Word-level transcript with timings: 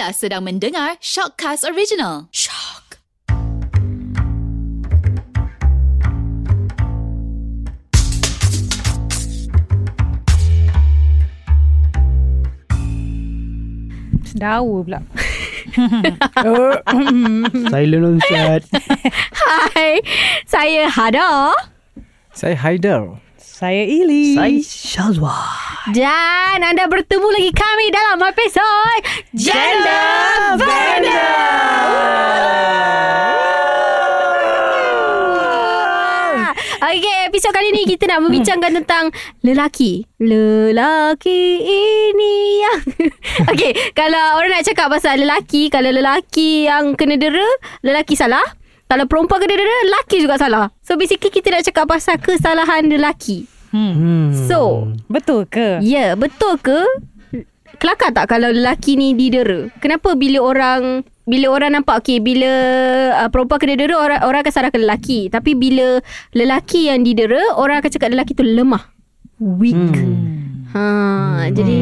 Anda 0.00 0.16
sedang 0.16 0.48
mendengar 0.48 0.96
Shockcast 0.96 1.60
Original. 1.68 2.32
Shock. 2.32 2.96
Sedawa 14.24 14.80
pula. 14.88 15.04
Silent 17.68 18.04
on 18.08 18.16
set. 18.24 18.64
Hai, 19.44 20.00
saya 20.48 20.88
Hada 20.88 21.52
Saya 22.32 22.56
Haidar. 22.56 23.20
Saya 23.60 23.84
Ili. 23.84 24.40
Saya 24.40 24.56
Syazwa. 24.64 25.36
dan 25.92 26.64
anda 26.64 26.88
bertemu 26.88 27.28
lagi 27.28 27.52
kami 27.52 27.92
dalam 27.92 28.16
episod 28.32 29.00
Gender 29.36 30.56
Bender. 30.56 31.28
Okay, 36.80 37.28
episod 37.28 37.52
kali 37.52 37.68
ni 37.76 37.84
kita 37.84 38.08
nak 38.08 38.24
membincangkan 38.24 38.80
tentang 38.80 39.12
lelaki. 39.44 40.08
Lelaki 40.16 41.60
ini 41.60 42.64
yang... 42.64 42.80
okay, 43.52 43.76
kalau 43.92 44.40
orang 44.40 44.56
nak 44.56 44.64
cakap 44.64 44.88
pasal 44.88 45.20
lelaki, 45.20 45.68
kalau 45.68 45.92
lelaki 45.92 46.64
yang 46.64 46.96
kena 46.96 47.20
dera, 47.20 47.44
lelaki 47.84 48.16
salah. 48.16 48.56
Kalau 48.90 49.06
perempuan 49.06 49.38
kena 49.38 49.54
dera, 49.54 49.76
lelaki 49.86 50.18
juga 50.18 50.34
salah. 50.34 50.74
So 50.82 50.98
basically 50.98 51.30
kita 51.30 51.54
nak 51.54 51.62
cakap 51.62 51.86
pasal 51.86 52.18
kesalahan 52.18 52.90
lelaki. 52.90 53.46
Hmm. 53.70 53.94
Hmm. 53.94 54.28
So, 54.50 54.90
Betul 55.06 55.46
ke? 55.46 55.78
Ya, 55.78 55.86
yeah, 55.86 56.10
betul 56.18 56.58
ke? 56.58 56.82
Kelakar 57.78 58.10
tak 58.10 58.26
kalau 58.26 58.50
lelaki 58.50 58.98
ni 58.98 59.14
didera? 59.14 59.70
Kenapa 59.78 60.18
bila 60.18 60.42
orang 60.42 61.06
bila 61.30 61.46
orang 61.54 61.78
nampak 61.78 62.02
okey 62.02 62.18
bila 62.18 62.50
uh, 63.14 63.30
perempuan 63.30 63.62
kena 63.62 63.78
dera 63.78 63.94
orang 63.94 64.20
orang 64.26 64.42
akan 64.42 64.50
salahkan 64.50 64.82
lelaki 64.82 65.30
tapi 65.30 65.54
bila 65.54 66.02
lelaki 66.34 66.90
yang 66.90 67.06
didera 67.06 67.54
orang 67.54 67.78
akan 67.78 67.86
cakap 67.86 68.10
lelaki 68.10 68.34
tu 68.34 68.42
lemah 68.42 68.90
weak 69.38 69.78
Hmm. 69.78 70.19
Ha 70.70 70.86
jadi 71.48 71.80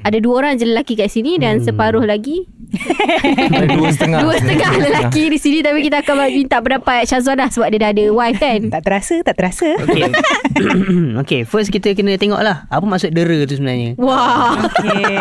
ada 0.00 0.18
dua 0.18 0.34
orang 0.36 0.54
je 0.54 0.64
lelaki 0.64 0.94
kat 0.94 1.08
sini 1.08 1.36
dan 1.36 1.58
separuh 1.58 2.02
lagi 2.02 2.46
dua 3.70 3.88
setengah. 3.88 4.20
dua 4.20 4.34
setengah 4.36 4.70
lelaki 4.78 5.32
di 5.32 5.38
sini 5.38 5.58
tapi 5.60 5.80
kita 5.80 6.04
akan 6.04 6.20
minta 6.28 6.60
pendapat 6.60 7.08
Syazwana 7.08 7.48
sebab 7.48 7.72
dia 7.72 7.80
dah 7.80 7.90
ada 7.90 8.04
wife 8.10 8.36
kan 8.36 8.60
Tak 8.68 8.82
terasa, 8.84 9.16
tak 9.22 9.34
terasa. 9.34 9.72
Okay. 9.80 10.04
okay, 11.20 11.40
first 11.42 11.70
kita 11.70 11.96
kena 11.96 12.14
tengok 12.14 12.36
lah. 12.38 12.68
Apa 12.68 12.84
maksud 12.84 13.08
dera 13.10 13.40
tu 13.44 13.56
sebenarnya? 13.56 13.96
wah 13.96 14.52
Okay. 14.60 15.16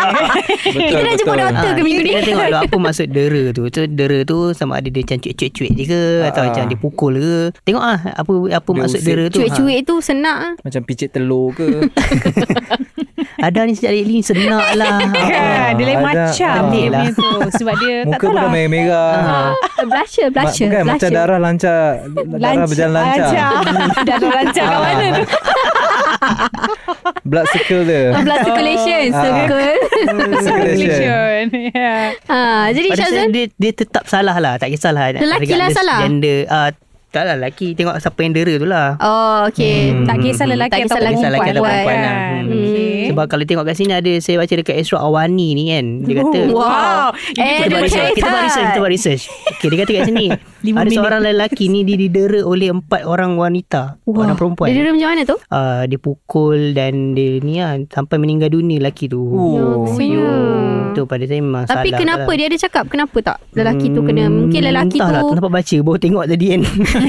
Betul, 0.68 0.82
kita 0.84 1.02
nak 1.02 1.16
jumpa 1.16 1.36
doktor 1.40 1.72
ke 1.72 1.82
minggu 1.82 2.02
ni 2.02 2.12
Kita 2.12 2.22
tengok 2.26 2.44
dulu 2.44 2.58
apa 2.60 2.76
maksud 2.78 3.08
dera 3.08 3.44
tu. 3.50 3.64
Tu 3.70 3.80
dera 3.88 4.20
tu 4.24 4.38
sama 4.52 4.74
ada 4.76 4.88
dia 4.88 5.02
macam 5.02 5.18
cuik-cuik 5.24 5.72
je 5.72 5.84
ke 5.86 6.02
atau 6.26 6.42
Ah. 6.42 6.46
macam 6.50 6.64
dia 6.68 6.78
pukul 6.78 7.14
ke. 7.16 7.36
Tengok 7.64 7.80
ah 7.82 8.00
apa 8.14 8.32
apa 8.52 8.68
Dia 8.68 8.78
maksud 8.78 9.00
usik. 9.00 9.08
dera 9.08 9.24
tu. 9.28 9.38
cuik-cuik 9.40 9.80
tu 9.84 9.96
senak 10.00 10.60
Macam 10.60 10.82
picit 10.84 11.10
telur 11.10 11.56
ke. 11.56 11.68
Ada 13.38 13.60
ni 13.64 13.74
sejak 13.74 13.94
ni 14.00 14.18
senak 14.20 14.68
lah. 14.74 14.98
Ha, 14.98 15.42
dia 15.78 15.86
lain 15.86 16.00
ada. 16.00 16.06
macam 16.26 16.62
dia 16.70 16.86
lah. 16.88 17.04
punya 17.04 17.12
tu. 17.14 17.30
Sebab 17.54 17.76
dia 17.78 17.96
tak 18.04 18.08
Muka 18.08 18.18
tahu 18.18 18.26
pun 18.26 18.34
dah 18.34 18.42
lah. 18.42 18.52
merah-merah. 18.52 19.12
Ah, 19.16 19.54
blusher, 19.84 20.28
Ma- 20.28 20.34
blusher, 20.36 20.66
Bukan 20.66 20.82
macam 20.84 20.98
blusher. 21.00 21.12
darah 21.14 21.40
lancar. 21.40 21.82
Darah 22.34 22.66
berjalan 22.66 22.94
lancar. 22.96 23.52
Darah 24.08 24.32
lancar 24.34 24.66
kat 24.66 24.80
mana 24.80 25.06
tu? 25.14 25.24
Blood 27.24 27.48
circle 27.48 27.84
dia. 27.84 28.02
Ah, 28.10 28.22
blood 28.22 28.40
circulation, 28.42 29.04
Ah. 29.08 29.22
circle. 29.22 29.76
Circulation. 30.40 31.44
Ya. 31.70 31.94
ha, 32.26 32.40
jadi 32.70 32.88
Pada 32.88 32.98
saya 32.98 33.10
Syazwan, 33.12 33.30
dia, 33.30 33.46
dia 33.54 33.72
tetap 33.72 34.04
salah 34.06 34.38
lah. 34.38 34.54
Tak 34.56 34.70
kisahlah. 34.70 35.14
Lelaki 35.14 35.54
lah 35.54 35.70
salah? 35.70 36.00
Gender. 36.02 36.48
Uh, 36.48 36.70
tak 37.08 37.24
lah 37.24 37.36
lelaki. 37.36 37.72
Tengok 37.74 37.98
siapa 37.98 38.20
yang 38.20 38.34
dera 38.34 38.54
tu 38.56 38.66
lah. 38.66 39.00
oh, 39.00 39.48
okay. 39.48 39.90
Hmm. 39.90 40.04
Tak 40.06 40.18
kisah 40.20 40.46
lelaki 40.46 40.72
Tak 40.72 40.80
kisah 40.82 40.92
atau 40.92 41.06
lelaki 41.08 41.18
perempuan. 41.18 41.50
atau 41.50 41.64
perempuan 41.64 41.98
lah. 41.98 42.12
kan? 42.12 42.44
Hmm. 42.44 42.52
Okay. 42.58 42.97
Sebab 43.18 43.26
kalau 43.28 43.44
tengok 43.44 43.66
kat 43.66 43.74
sini 43.74 43.92
ada 43.92 44.14
saya 44.18 44.38
baca 44.38 44.54
dekat 44.54 44.78
Esra 44.78 45.02
Awani 45.02 45.50
ni 45.52 45.64
kan. 45.68 45.86
Dia 46.06 46.22
kata 46.22 46.40
Wow. 46.48 47.10
kita 47.34 47.66
buat 47.68 47.82
research, 47.82 48.14
kita 48.14 48.30
buat 48.30 48.44
research, 48.44 48.68
kita 48.68 48.78
buat 48.78 48.94
research. 48.94 49.24
Okay, 49.50 49.68
dia 49.68 49.78
kata 49.80 49.92
kat 49.92 50.04
sini 50.06 50.26
ada 50.30 50.86
minit. 50.86 50.94
seorang 50.94 51.22
lelaki 51.24 51.66
ni 51.66 51.82
dia 51.82 51.98
didera 51.98 52.42
oleh 52.44 52.70
empat 52.70 53.02
orang 53.04 53.34
wanita, 53.34 53.98
Wah. 54.04 54.22
orang 54.22 54.38
perempuan. 54.38 54.70
Dia 54.70 54.78
duduk 54.78 54.94
macam 54.94 55.10
mana 55.10 55.22
tu? 55.24 55.38
Uh, 55.50 55.82
dia 55.84 55.98
pukul 55.98 56.58
dan 56.72 56.94
dia 57.12 57.42
ni 57.42 57.58
lah 57.58 57.74
sampai 57.88 58.18
meninggal 58.18 58.54
dunia 58.54 58.78
lelaki 58.78 59.10
tu. 59.10 59.18
Oh. 59.18 59.90
Ya. 59.98 60.30
Tu 60.94 61.04
pada 61.04 61.24
saya 61.24 61.40
memang 61.40 61.64
Tapi 61.64 61.90
salah. 61.90 62.00
kenapa 62.00 62.26
lah. 62.26 62.36
dia 62.36 62.46
ada 62.48 62.58
cakap 62.60 62.84
Kenapa 62.90 63.18
tak 63.22 63.38
Lelaki 63.54 63.88
tu 63.88 64.02
kena 64.02 64.26
Mungkin 64.28 64.62
lelaki 64.64 64.98
Entahlah, 64.98 65.22
tu 65.22 65.30
tu 65.30 65.36
nampak 65.38 65.54
baca 65.54 65.76
Baru 65.80 66.00
tengok 66.00 66.26
tadi 66.26 66.46
kan 66.48 66.62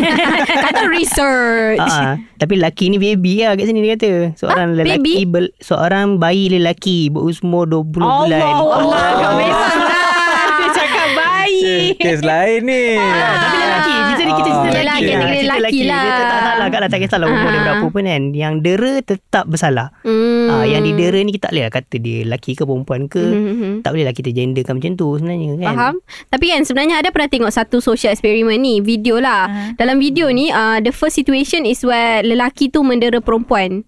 Kata 0.69 0.83
research 0.89 1.81
Ah, 1.81 2.21
Tapi 2.37 2.53
lelaki 2.55 2.85
ni 2.89 2.99
baby 2.99 3.41
lah 3.41 3.57
Kat 3.57 3.65
sini 3.65 3.81
dia 3.81 3.97
kata 3.97 4.11
Seorang 4.37 4.69
Ah, 4.69 4.77
lelaki 4.77 5.01
baby? 5.01 5.25
bel, 5.25 5.47
Seorang 5.57 5.98
bayi 6.15 6.47
lelaki 6.49 7.09
Berumur 7.09 7.65
20 7.65 7.91
bulan 7.91 8.41
Allah, 8.41 8.63
Allah. 8.77 9.05
kau 9.13 9.27
Oh. 9.27 9.37
memang 9.37 9.73
Dia 10.59 10.69
cakap 10.77 11.07
bayi. 11.15 11.95
Kes 11.95 12.21
lain 12.21 12.61
ni. 12.63 12.85
Tapi 12.99 13.57
lelaki 13.59 13.95
Kita 14.09 14.23
kita 14.29 14.49
Ah. 14.49 14.57
cerita 14.59 14.79
Lelaki, 14.79 15.03
Cerita 15.09 15.55
lelaki 15.55 15.81
lah. 15.85 16.03
Dia 16.05 16.23
tak 16.25 16.41
salah 16.41 16.67
kat 16.69 16.79
lah 16.79 16.89
Tak 16.89 16.99
kisahlah 17.01 17.27
umur 17.27 17.49
dia 17.49 17.57
Ah. 17.57 17.65
berapa 17.65 17.87
pun 17.89 18.03
kan 18.05 18.23
Yang 18.33 18.55
dera 18.61 18.93
tetap 19.03 19.45
bersalah 19.47 19.87
hmm. 20.03 20.47
Ah, 20.49 20.65
Yang 20.65 20.83
didera 20.87 21.19
ni 21.21 21.31
kita 21.31 21.43
tak 21.43 21.51
boleh 21.51 21.63
lah 21.63 21.73
kata 21.73 21.95
dia 21.97 22.19
lelaki 22.23 22.53
ke 22.53 22.63
perempuan 22.63 23.01
ke 23.07 23.23
Hmm. 23.23 23.73
Tak 23.81 23.91
boleh 23.91 24.05
lah 24.05 24.13
kita 24.13 24.31
genderkan 24.31 24.75
macam 24.77 24.93
tu 24.95 25.07
sebenarnya 25.15 25.49
kan 25.57 25.67
Faham 25.69 25.95
Tapi 26.29 26.45
kan 26.49 26.61
sebenarnya 26.63 26.97
ada 26.97 27.09
pernah 27.09 27.29
tengok 27.29 27.51
Satu 27.51 27.77
social 27.81 28.11
experiment 28.11 28.59
ni 28.59 28.79
Video 28.81 29.19
lah 29.19 29.41
Ah. 29.41 29.71
Dalam 29.75 29.97
video 29.97 30.29
ni 30.29 30.49
uh, 30.49 30.79
The 30.79 30.91
first 30.91 31.15
situation 31.15 31.63
is 31.63 31.81
where 31.81 32.21
Lelaki 32.21 32.69
tu 32.69 32.81
mendera 32.81 33.19
perempuan 33.19 33.83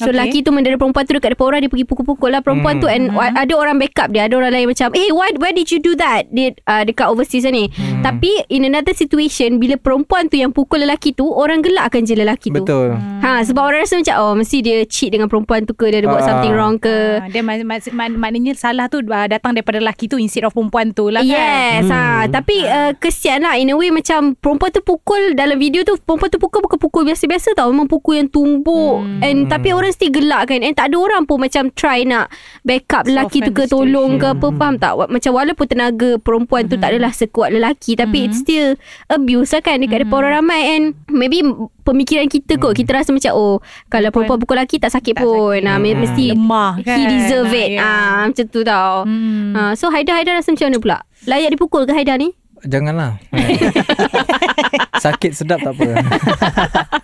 So 0.00 0.08
Okay. 0.08 0.16
lelaki 0.16 0.38
tu 0.40 0.50
mendera 0.50 0.74
perempuan 0.74 1.04
tu 1.04 1.12
Dekat 1.12 1.36
depan 1.36 1.44
orang 1.46 1.60
Dia 1.60 1.68
pergi 1.68 1.84
pukul-pukul 1.84 2.30
lah 2.30 2.40
perempuan 2.40 2.74
Hmm. 2.74 2.82
tu 2.82 2.88
And 2.88 3.04
Hmm. 3.10 3.36
ada 3.36 3.52
orang 3.52 3.76
backup 3.76 4.08
dia 4.08 4.24
Ada 4.24 4.34
orang 4.34 4.50
lain 4.50 4.66
macam 4.66 4.88
Eh 4.92 5.10
why, 5.10 5.28
why 5.36 5.50
did 5.50 5.68
you 5.68 5.78
do 5.78 5.92
that 5.94 6.24
dia, 6.26 6.56
uh, 6.64 6.82
Dekat 6.82 7.06
overseas 7.06 7.44
ni 7.46 7.68
Hmm. 7.68 8.00
Tapi 8.00 8.30
in 8.48 8.64
another 8.64 8.90
situation 8.90 9.56
Bila 9.56 9.76
perempuan 9.76 10.26
tu 10.26 10.34
yang 10.34 10.50
pukul 10.50 10.80
lelaki 10.80 11.12
tu 11.12 11.28
Orang 11.28 11.60
gelakkan 11.60 12.02
je 12.02 12.14
lelaki 12.14 12.48
tu 12.48 12.58
Betul. 12.58 12.96
Ha, 13.20 13.44
sebab 13.44 13.60
orang 13.62 13.82
rasa 13.82 13.98
macam 13.98 14.16
Oh 14.18 14.32
mesti 14.32 14.56
dia 14.58 14.80
cheat 14.84 15.10
dengan 15.10 15.26
perempuan 15.26 15.62
tu 15.62 15.74
ke 15.74 15.86
Dia 15.86 16.00
ada 16.00 16.08
buat 16.08 16.18
Ah. 16.18 16.28
something 16.30 16.52
wrong 16.52 16.76
ke 16.76 17.20
Ah, 17.20 17.28
Dia 17.28 17.40
mak, 17.40 17.60
mak, 17.60 17.84
mak, 17.90 18.08
maknanya 18.10 18.52
salah 18.54 18.86
tu 18.86 19.04
ah, 19.06 19.26
datang 19.26 19.52
daripada 19.52 19.76
lelaki 19.78 20.06
tu 20.06 20.16
instead 20.16 20.42
of 20.42 20.50
perempuan 20.50 20.90
tu 20.90 21.08
lah 21.08 21.20
kan. 21.20 21.28
Yes 21.28 21.86
ha. 21.86 22.02
Tapi 22.26 22.56
uh, 22.62 22.92
kesian 22.94 23.42
lah 23.42 23.54
In 23.54 23.68
a 23.68 23.76
way 23.76 23.90
macam 23.90 24.32
Perempuan 24.34 24.70
tu 24.70 24.80
pukul 24.80 25.34
Dalam 25.34 25.56
video 25.56 25.82
tu 25.82 25.98
Perempuan 25.98 26.28
tu 26.28 26.38
pukul 26.38 26.60
Bukan 26.62 26.78
pukul 26.78 27.02
biasa-biasa 27.04 27.52
tau 27.52 27.68
Memang 27.68 27.84
pukul 27.86 28.16
yang 28.16 28.28
tumbuk 28.28 29.02
Hmm. 29.02 29.20
And 29.20 29.38
tapi 29.46 29.70
orang 29.70 29.89
still 29.92 30.10
gelak 30.10 30.46
kan 30.46 30.60
And 30.60 30.72
tak 30.72 30.88
ada 30.88 30.96
orang 30.96 31.22
pun 31.22 31.38
Macam 31.38 31.68
try 31.70 32.02
nak 32.02 32.30
Backup 32.60 33.04
lelaki 33.04 33.40
tu 33.40 33.50
ke 33.50 33.66
Tolong 33.66 34.16
ke 34.16 34.26
apa 34.28 34.48
Faham 34.50 34.74
tak 34.76 34.96
Macam 35.04 35.30
walaupun 35.32 35.66
tenaga 35.66 36.10
Perempuan 36.16 36.64
tu 36.64 36.76
tak 36.76 36.90
adalah 36.90 37.10
Sekuat 37.10 37.50
lelaki 37.50 37.94
Tapi 37.94 38.24
it's 38.24 38.38
still 38.38 38.74
Abuse 39.06 39.50
lah 39.50 39.60
kan 39.60 39.78
Dekat 39.78 40.02
depan 40.02 40.16
orang 40.20 40.34
ramai 40.38 40.60
And 40.72 40.84
maybe 41.06 41.42
Pemikiran 41.80 42.26
kita 42.26 42.56
kot 42.56 42.72
Kita 42.72 42.94
rasa 42.94 43.10
macam 43.10 43.32
Oh 43.32 43.58
Kalau 43.86 44.08
perempuan 44.08 44.38
pukul 44.38 44.56
lelaki 44.56 44.76
Tak 44.76 44.92
sakit 44.92 45.14
Tak 45.14 45.22
pun 45.22 45.58
sakit. 45.58 45.66
Ah, 45.66 45.78
Hmm. 45.80 45.98
Mesti 45.98 46.24
Lemah 46.30 46.72
kan. 46.80 46.96
He 46.96 47.02
deserve 47.06 47.50
it 47.50 47.70
Ya. 47.72 47.80
ah, 47.80 48.20
Macam 48.24 48.44
tu 48.46 48.60
tau 48.62 48.94
Hmm. 49.02 49.52
Ah, 49.52 49.72
So 49.72 49.88
Haida 49.88 50.12
Haida 50.12 50.32
rasa 50.32 50.50
macam 50.50 50.66
mana 50.66 50.78
pula 50.78 50.98
Layak 51.24 51.52
dipukul 51.52 51.84
ke 51.84 51.92
Haida 51.92 52.14
ni 52.14 52.30
Janganlah. 52.60 53.16
Sakit 55.00 55.32
sedap 55.32 55.64
tak 55.64 55.72
apa. 55.72 55.88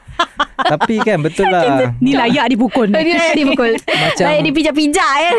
Tapi 0.66 0.94
kan 0.98 1.18
betul 1.20 1.46
lah. 1.46 1.94
Ni 1.98 2.12
layak 2.12 2.46
dipukul. 2.48 2.88
Layak 2.88 3.34
dipukul 3.34 3.72
Macam- 3.78 4.26
Layak 4.26 4.42
dipijak-pijak 4.44 5.12
ya 5.16 5.32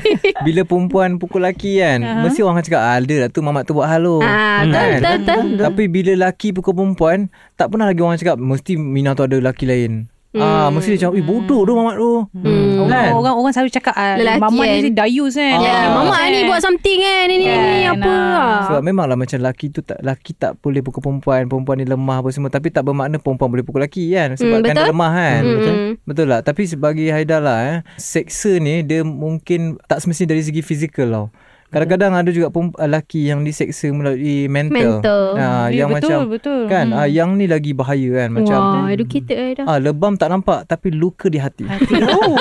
Bila 0.46 0.60
perempuan 0.62 1.16
pukul 1.16 1.40
lelaki 1.40 1.78
kan 1.78 1.98
uh-huh. 1.98 2.22
Mesti 2.22 2.40
orang 2.40 2.54
akan 2.54 2.64
cakap 2.64 2.82
ah, 2.82 2.96
Ada 2.96 3.16
lah 3.16 3.28
tu 3.28 3.40
mamat 3.40 3.62
tu 3.64 3.72
buat 3.72 3.86
halo 3.86 4.20
Ah, 4.20 4.62
Kan? 4.62 4.66
betul, 4.66 4.88
betul, 4.94 5.16
betul. 5.46 5.64
Tapi 5.64 5.82
bila 5.86 6.10
lelaki 6.14 6.48
pukul 6.50 6.74
perempuan 6.74 7.18
Tak 7.54 7.66
pernah 7.68 7.86
lagi 7.86 8.00
orang 8.00 8.16
cakap 8.16 8.36
Mesti 8.36 8.72
Mina 8.74 9.12
tu 9.12 9.22
ada 9.22 9.34
lelaki 9.34 9.64
lain 9.64 10.06
Ah, 10.34 10.66
Hmm. 10.66 10.74
Mesti 10.74 10.88
dia 10.90 11.00
cakap 11.00 11.14
Eh 11.14 11.22
bodoh 11.22 11.62
tu 11.62 11.72
mamat 11.72 11.94
tu 11.94 12.12
Hmm. 12.34 12.76
Orang, 12.76 12.90
Kan? 12.90 13.10
orang 13.14 13.34
orang 13.36 13.52
selalu 13.52 13.70
cakap 13.70 13.94
ah, 13.94 14.14
Lelaki 14.14 14.40
mama 14.40 14.62
kan. 14.62 14.76
ni 14.76 14.90
dayus 14.90 15.32
kan. 15.32 15.56
Ya, 15.56 15.72
Ah. 15.72 15.86
mama 15.94 16.16
ni 16.26 16.38
buat 16.42 16.58
something 16.58 16.98
kan 16.98 17.26
Ini, 17.28 17.44
Kan, 17.44 17.58
ni 17.60 17.80
apa 17.86 18.10
ah. 18.10 18.58
Sebab 18.66 18.80
memanglah 18.82 19.14
macam 19.14 19.36
lelaki 19.36 19.66
tu 19.68 19.80
tak 19.80 19.98
lelaki 19.98 20.32
tak 20.32 20.58
boleh 20.58 20.80
pukul 20.80 21.00
perempuan, 21.00 21.46
perempuan 21.46 21.76
ni 21.76 21.86
lemah 21.86 22.18
apa 22.18 22.28
semua 22.28 22.48
tapi 22.48 22.68
tak 22.68 22.82
bermakna 22.82 23.16
perempuan 23.16 23.48
boleh 23.48 23.62
pukul 23.62 23.78
lelaki 23.80 24.10
kan 24.10 24.34
sebab 24.34 24.56
Hmm, 24.56 24.64
kan 24.64 24.74
dia 24.74 24.84
lemah 24.86 25.10
kan. 25.12 25.40
Hmm. 25.40 25.54
Betul. 25.54 25.74
Betul 26.04 26.26
lah. 26.28 26.40
Tapi 26.40 26.62
sebagai 26.64 27.06
Haidar 27.06 27.38
lah 27.38 27.58
eh, 27.64 27.78
seksa 27.94 28.58
ni 28.58 28.82
dia 28.82 29.00
mungkin 29.00 29.78
tak 29.84 29.98
semestinya 29.98 30.32
dari 30.32 30.42
segi 30.42 30.60
fizikal 30.60 31.08
tau. 31.08 31.26
Kadang-kadang 31.66 32.12
ada 32.14 32.28
juga 32.28 32.48
peremp- 32.48 32.74
uh, 32.74 32.84
lelaki 32.84 33.26
yang 33.26 33.40
diseksa 33.40 33.88
melalui 33.88 34.46
mental. 34.46 35.00
Mental. 35.00 35.20
Ya, 35.34 35.50
yang 35.74 35.88
betul, 35.88 35.98
macam 36.06 36.18
betul. 36.28 36.60
kan 36.66 36.86
Hmm. 36.86 36.98
ah, 36.98 37.06
yang 37.06 37.34
ni 37.34 37.44
lagi 37.44 37.70
bahaya 37.70 38.10
kan 38.16 38.28
macam 38.32 38.58
Wah, 38.58 38.88
educated 38.88 39.34
eh 39.34 39.50
dah. 39.54 39.64
ah 39.66 39.78
lebam 39.78 40.14
tak 40.14 40.28
nampak 40.28 40.64
tapi 40.64 40.88
luka 40.88 41.26
di 41.26 41.36
hati. 41.36 41.64
Hati. 41.64 41.94
Oh. 42.04 42.36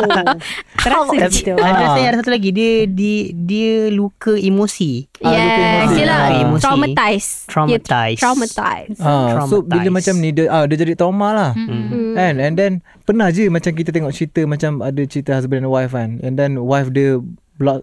Terasa 0.75 1.15
gitu. 1.29 1.55
ada 1.55 1.85
saya 1.93 2.05
ada 2.09 2.17
satu 2.19 2.29
lagi 2.29 2.49
dia 2.49 2.85
dia 2.85 3.31
dia 3.31 3.71
luka 3.89 4.33
emosi. 4.33 5.07
Luka 5.17 5.31
Yes, 5.31 5.57
emosi. 5.81 5.97
yelah. 5.97 6.19
Ah, 6.19 6.29
emosi. 6.39 6.61
Traumatized. 6.61 7.31
Traumatized. 7.47 8.19
Traumatized. 8.19 8.99
Ah, 8.99 9.45
so 9.45 9.61
bila 9.61 9.89
macam 9.89 10.13
ni 10.17 10.29
dia 10.29 10.45
ah 10.47 10.63
dia 10.63 10.77
jadi 10.77 10.93
trauma 10.93 11.29
lah. 11.31 11.51
Hmm. 11.53 12.13
Kan 12.13 12.37
and 12.37 12.53
then 12.53 12.71
pernah 13.01 13.29
je 13.29 13.47
macam 13.47 13.71
kita 13.71 13.89
tengok 13.89 14.11
cerita 14.11 14.43
macam 14.43 14.79
ada 14.79 15.01
cerita 15.03 15.33
husband 15.33 15.63
and 15.63 15.71
wife 15.71 15.91
kan 15.91 16.19
and 16.19 16.35
then 16.35 16.59
wife 16.59 16.89
dia 16.89 17.17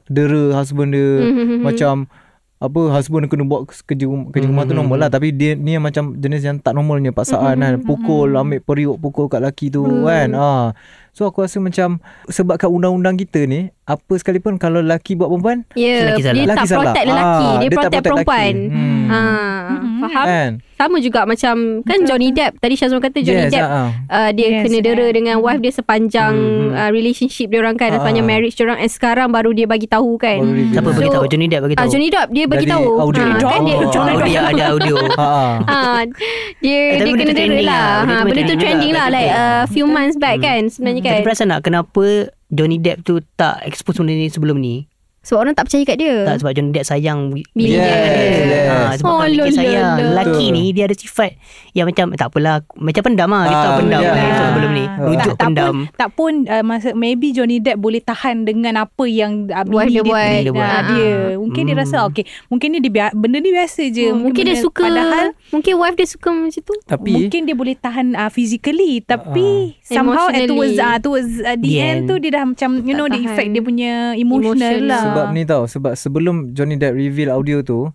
dera 0.07 0.55
husband 0.55 0.91
dia 0.93 1.09
Mhm. 1.25 1.63
macam 1.63 1.95
apa 2.61 2.81
husband 2.93 3.25
kena 3.25 3.49
buat 3.49 3.65
kerja 3.89 4.05
kerja 4.05 4.45
rumah 4.45 4.69
tu 4.69 4.77
normal 4.77 5.01
lah. 5.01 5.09
Tapi 5.09 5.33
dia 5.33 5.57
ni 5.57 5.75
yang 5.75 5.85
macam 5.85 6.13
jenis 6.13 6.45
yang 6.45 6.61
tak 6.61 6.77
normalnya 6.77 7.09
paksaan 7.09 7.57
kan. 7.57 7.81
Pukul 7.81 8.37
ambil 8.37 8.61
periuk 8.61 9.01
pukul 9.01 9.33
kat 9.33 9.41
lelaki 9.41 9.73
tu 9.73 9.81
kan. 10.05 10.29
Ah 10.37 10.77
so 11.11 11.25
aku 11.25 11.41
rasa 11.41 11.59
macam 11.59 11.99
sebabkan 12.27 12.69
undang-undang 12.69 13.17
kita 13.17 13.43
ni 13.43 13.69
apa 13.85 14.13
sekalipun 14.15 14.55
kalau 14.55 14.79
lelaki 14.79 15.13
buat 15.13 15.27
perempuan 15.27 15.67
Ya, 15.75 16.07
Lelaki 16.09 16.23
salah. 16.23 16.33
dia 16.33 16.41
tak 16.41 16.47
Lelaki 16.47 16.67
salah. 16.67 16.83
protect 16.85 17.07
lelaki, 17.07 17.27
Ah, 17.27 17.35
dia, 17.35 17.59
dia 17.61 17.69
tak 17.69 17.75
protect 17.75 17.91
protect 17.91 18.05
perempuan. 18.07 18.55
lelaki. 18.55 18.71
Hmm. 18.71 18.99
Ha, 19.11 19.19
faham? 20.01 20.25
kan 20.25 20.51
Sama 20.81 20.97
juga 20.97 21.21
macam 21.25 21.55
kan 21.83 21.99
Johnny 22.01 22.31
Depp 22.31 22.57
tadi 22.57 22.73
Syazwan 22.73 23.03
kata 23.03 23.19
Johnny 23.21 23.45
yes 23.45 23.53
Depp 23.53 23.67
ah, 23.67 23.75
ah. 23.75 23.89
uh, 24.09 24.31
dia 24.31 24.47
Yes, 24.49 24.63
kena 24.63 24.79
dera 24.81 25.03
eh. 25.03 25.11
dengan 25.11 25.37
wife 25.39 25.59
dia 25.59 25.73
sepanjang 25.75 26.33
Hmm, 26.33 26.71
hmm. 26.71 26.79
uh, 26.79 26.91
relationship 26.91 27.47
dia 27.49 27.59
orang 27.59 27.75
kan 27.75 27.91
Ah, 27.91 27.99
sepanjang 27.99 28.23
ah. 28.23 28.31
marriage 28.31 28.55
dia 28.55 28.65
orang 28.65 28.79
and 28.79 28.89
sekarang 28.89 29.29
baru 29.29 29.51
dia 29.51 29.67
bagi 29.67 29.85
tahu 29.85 30.15
kan. 30.17 30.39
Reveal. 30.41 30.71
Siapa 30.73 30.89
So, 30.89 30.97
bagi 30.97 31.11
tahu 31.11 31.25
Johnny 31.27 31.47
Depp 31.47 31.63
bagi 31.65 31.75
Ah 31.75 31.81
tahu. 31.81 31.91
Johnny 31.91 32.09
Depp 32.09 32.29
dia 32.31 32.45
bagi 32.47 32.65
Dari 32.65 32.73
tahu. 32.73 32.87
audio. 32.97 33.23
Ah, 33.27 33.37
kan 33.45 33.61
dia 33.61 33.75
Oh, 33.75 33.83
Oh, 33.83 34.19
dia 34.23 34.41
ada 34.47 34.65
audio. 34.71 34.97
ah, 35.19 35.21
ah. 35.21 35.53
Ah, 35.67 36.01
dia 36.57 36.79
Eh, 36.89 36.99
dia 37.01 37.13
kena 37.13 37.33
dera 37.35 37.59
lah. 37.61 37.89
Benda 37.99 38.07
Ha, 38.07 38.15
tu 38.15 38.25
benda 38.25 38.43
tu 38.43 38.55
trending 38.57 38.93
lah 38.93 39.07
like 39.09 39.31
uh, 39.33 39.63
few 39.69 39.85
months 39.85 40.15
back 40.17 40.39
kan 40.39 40.63
sebenarnya 40.65 41.00
kan. 41.01 41.13
Tapi 41.13 41.23
perasan 41.23 41.49
tak 41.49 41.61
kenapa 41.63 42.05
Johnny 42.47 42.77
Depp 42.77 43.03
tu 43.03 43.19
tak 43.35 43.63
expose 43.63 43.97
benda 43.97 44.13
ni 44.13 44.27
sebelum 44.27 44.57
ni? 44.57 44.87
Sebab 45.21 45.37
orang 45.39 45.53
tak 45.53 45.69
percaya 45.69 45.85
kat 45.85 46.01
dia. 46.01 46.25
Tak 46.25 46.41
sebab 46.41 46.51
Johnny 46.51 46.73
Depp 46.73 46.87
sayang 46.87 47.29
Bini 47.29 47.45
Yes, 47.53 47.77
dia. 47.77 47.93
yes. 48.41 48.65
Ha, 48.65 48.75
sebab 48.97 49.11
Oh, 49.11 49.21
dia 49.21 49.37
lol, 49.37 49.49
sayang. 49.53 49.97
Lelaki 50.01 50.47
ni 50.49 50.73
dia 50.73 50.83
ada 50.83 50.97
sifat 50.97 51.37
yang 51.71 51.85
macam 51.85 52.17
tak 52.17 52.27
apalah 52.27 52.65
macam 52.73 53.03
pendam 53.05 53.29
lah. 53.29 53.45
Kita 53.45 53.53
Ah, 53.53 53.61
tahu 53.63 53.75
pendam 53.79 54.01
ya. 54.01 54.09
yeah. 54.09 54.39
sebelum 54.41 54.71
ni. 54.73 54.85
Ah. 54.87 54.97
Rujuk 55.05 55.21
tak, 55.31 55.41
pendam. 55.45 55.75
pun 55.77 55.93
tak 55.93 56.11
pun 56.11 56.33
uh, 56.47 56.65
masa 56.65 56.89
maybe 56.95 57.27
Johnny 57.31 57.61
Depp 57.61 57.77
boleh 57.77 58.01
tahan 58.01 58.49
dengan 58.49 58.81
apa 58.81 59.05
yang 59.05 59.45
uh, 59.47 59.61
Wife 59.63 59.93
dia 59.93 60.01
buat. 60.01 60.25
Bini 60.25 60.41
dia 60.41 60.53
buat. 60.57 60.65
Ah, 60.67 60.83
dia 60.89 61.09
mungkin 61.37 61.63
dia 61.63 61.75
Hmm. 61.75 61.83
rasa 61.85 61.97
okay 62.03 62.25
mungkin 62.47 62.69
ni 62.71 62.79
dia 62.81 62.89
bia- 62.91 63.13
benda 63.13 63.39
ni 63.39 63.51
biasa 63.51 63.83
je 63.87 64.07
Hmm, 64.09 64.25
mungkin 64.25 64.43
dia 64.43 64.57
suka 64.57 64.83
padahal 64.83 65.27
mungkin 65.51 65.73
wife 65.77 65.97
dia 65.97 66.09
suka 66.09 66.29
macam 66.31 66.63
tu. 66.63 66.75
tapi 66.83 67.11
mungkin 67.11 67.41
dia 67.45 67.53
boleh 67.53 67.75
tahan 67.75 68.07
uh, 68.15 68.31
physically 68.31 69.05
tapi 69.05 69.77
Ah. 69.77 69.80
Somehow 69.93 70.27
at 70.29 70.47
towards 70.47 70.77
uh, 70.77 70.99
towards 70.99 71.31
uh, 71.39 71.55
the 71.55 71.67
The 71.67 71.77
end 71.79 71.97
end. 71.97 72.07
tu 72.07 72.15
dia 72.17 72.31
dah 72.33 72.45
macam 72.47 72.71
you 72.79 72.89
Tak 72.89 72.97
know 72.97 73.07
the 73.07 73.17
tahan. 73.17 73.29
effect 73.29 73.49
dia 73.51 73.63
punya 73.63 73.93
emotional, 74.15 74.57
Emotion. 74.73 74.87
lah 74.87 75.03
sebab 75.05 75.27
ni 75.31 75.43
tau 75.45 75.63
sebab 75.65 75.93
sebelum 75.95 76.35
Johnny 76.51 76.75
Depp 76.75 76.95
reveal 76.95 77.31
audio 77.31 77.61
tu 77.61 77.91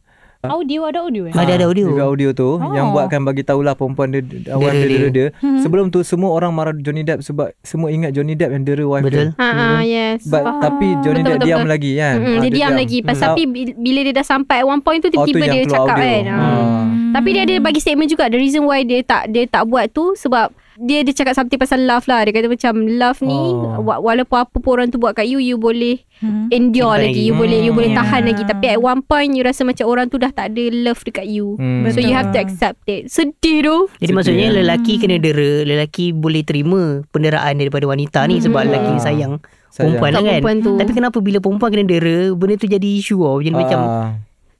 audio 0.46 0.86
ada 0.86 1.02
audio 1.02 1.26
eh? 1.26 1.34
Ada 1.34 1.58
ada 1.58 1.66
audio. 1.66 1.90
Reveal 1.90 2.06
audio 2.08 2.30
tu 2.30 2.46
Oh. 2.56 2.70
Yang 2.70 2.88
buatkan 2.92 3.22
bagi 3.24 3.42
tahulah 3.42 3.74
Perempuan 3.74 4.14
dia 4.14 4.22
Wife 4.52 4.62
dia 4.70 4.78
dia. 4.78 4.86
dera 4.92 5.08
dia 5.10 5.28
Hmm. 5.36 5.58
Sebelum 5.58 5.90
tu 5.90 6.00
Semua 6.02 6.30
orang 6.32 6.54
marah 6.54 6.70
Johnny 6.72 7.02
Depp 7.02 7.20
Sebab 7.20 7.50
semua 7.60 7.90
ingat 7.90 8.14
Johnny 8.14 8.38
Depp 8.38 8.54
Yang 8.54 8.64
dera 8.64 8.86
wife 8.86 9.04
Betul. 9.04 9.34
dia 9.34 9.42
Ha 9.42 9.48
ah, 9.50 9.82
yes. 9.82 10.22
But, 10.24 10.46
Ah. 10.46 10.62
Tapi 10.62 11.02
Johnny 11.02 11.26
Betul, 11.26 11.26
Depp 11.26 11.40
betul, 11.40 11.48
diam 11.48 11.60
betul. 11.60 11.72
lagi 11.72 11.92
kan 11.96 12.14
Mm-mm, 12.14 12.30
Ah, 12.30 12.40
dia 12.40 12.52
diam 12.52 12.74
lagi 12.76 12.98
Pas, 13.02 13.16
Hmm. 13.16 13.26
Tapi 13.26 13.42
bi- 13.48 13.74
bila 13.76 14.00
dia 14.02 14.14
dah 14.14 14.28
sampai 14.28 14.56
At 14.56 14.68
one 14.68 14.82
point 14.82 15.00
tu 15.00 15.10
Oh, 15.10 15.14
tu 15.18 15.18
Tiba-tiba 15.26 15.46
dia 15.50 15.62
cakap 15.66 15.82
audio. 15.90 15.98
kan 15.98 16.24
Ah. 16.28 16.38
Ah. 16.38 16.84
Tapi 17.12 17.30
dia 17.32 17.42
ada 17.42 17.54
bagi 17.60 17.80
statement 17.80 18.06
juga 18.08 18.24
The 18.28 18.38
reason 18.38 18.62
why 18.64 18.80
dia 18.84 19.02
tak 19.02 19.34
Dia 19.34 19.44
tak 19.48 19.66
buat 19.66 19.90
tu 19.90 20.14
Sebab 20.14 20.54
dia 20.78 21.02
dia 21.02 21.14
cakap 21.14 21.34
something 21.34 21.56
pasal 21.56 21.80
love 21.82 22.04
lah 22.04 22.22
Dia 22.22 22.32
kata 22.32 22.48
macam 22.48 22.74
Love 22.86 23.20
ni 23.22 23.32
Oh. 23.32 23.80
wa- 23.80 23.98
Walaupun 23.98 24.38
apa 24.38 24.56
pun 24.56 24.72
orang 24.74 24.88
tu 24.88 24.98
buat 24.98 25.12
kat 25.12 25.26
you 25.26 25.38
You 25.38 25.56
boleh 25.56 26.04
Hmm. 26.16 26.48
Endure 26.48 26.96
Simpan 26.96 27.06
lagi. 27.06 27.22
You 27.22 27.34
boleh 27.34 27.60
You 27.60 27.70
Hmm. 27.70 27.78
boleh 27.78 27.90
Yeah. 27.90 28.00
tahan 28.02 28.22
lagi 28.26 28.44
Tapi 28.44 28.66
at 28.70 28.78
one 28.78 29.02
point 29.02 29.32
You 29.32 29.42
rasa 29.42 29.62
macam 29.62 29.86
orang 29.86 30.08
tu 30.08 30.16
Dah 30.16 30.30
tak 30.30 30.52
ada 30.52 30.64
love 30.70 31.00
dekat 31.02 31.26
you 31.26 31.56
Hmm. 31.56 31.88
So 31.90 32.00
you 32.00 32.12
have 32.12 32.30
to 32.30 32.40
accept 32.40 32.84
it 32.86 33.08
Sedih 33.08 33.36
tu 33.62 33.78
Jadi 33.94 34.00
Sedih, 34.02 34.14
maksudnya 34.14 34.48
ya. 34.50 34.56
lelaki 34.58 34.94
kena 34.96 35.16
dera, 35.18 35.64
lelaki 35.64 36.12
boleh 36.12 36.42
terima 36.42 36.84
penderaan 37.10 37.56
daripada 37.56 37.86
wanita 37.86 38.24
ni 38.26 38.40
sebab 38.40 38.62
Hmm. 38.62 38.70
lelaki 38.70 38.90
ni 38.90 38.94
Ah. 38.94 39.04
sayang 39.04 39.34
Sayang. 39.70 39.92
perempuan 39.94 40.10
lah 40.10 40.22
kan. 40.22 40.32
perempuan 40.38 40.58
tu. 40.62 40.74
Tapi 40.78 40.92
kenapa 40.94 41.18
bila 41.20 41.38
perempuan 41.38 41.70
kena 41.70 41.86
dera, 41.86 42.18
benda 42.32 42.56
tu 42.56 42.64
jadi 42.66 42.90
isu 42.96 43.16
tau. 43.18 43.38
Jadi 43.38 43.52
macam 43.54 43.80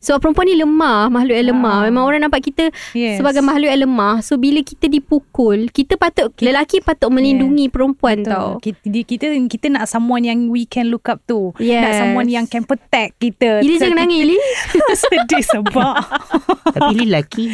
Sebab 0.06 0.22
perempuan 0.22 0.46
ni 0.46 0.56
lemah 0.56 1.10
Makhluk 1.10 1.34
yang 1.34 1.48
lemah 1.52 1.74
Ah. 1.76 1.84
Memang 1.84 2.04
orang 2.04 2.22
nampak 2.24 2.42
kita 2.44 2.70
Yes. 2.94 3.18
Sebagai 3.18 3.42
makhluk 3.42 3.68
yang 3.68 3.82
lemah 3.84 4.22
So 4.22 4.38
bila 4.38 4.62
kita 4.62 4.86
dipukul 4.86 5.68
Kita 5.68 5.96
patut 5.96 6.30
Lelaki 6.40 6.80
patut 6.80 7.10
melindungi 7.10 7.68
perempuan 7.68 8.22
tau 8.22 8.56
Betul. 8.56 8.64
Kita, 8.64 8.80
di- 8.86 9.06
kita 9.06 9.26
kita 9.48 9.66
nak 9.68 9.86
someone 9.86 10.22
yang 10.22 10.48
we 10.48 10.64
can 10.64 10.88
look 10.88 11.06
up 11.06 11.20
to. 11.26 11.50
Yes. 11.58 11.82
Nak 11.82 11.94
someone 11.98 12.28
yang 12.28 12.46
can 12.46 12.62
protect 12.62 13.18
kita. 13.18 13.60
Ili 13.60 13.76
jangan 13.76 13.98
nangis 14.00 14.20
Ili 14.24 14.38
Sedih 15.02 15.44
sebab. 15.44 15.94
tapi 16.76 16.92
ni 16.94 17.06
lelaki. 17.06 17.46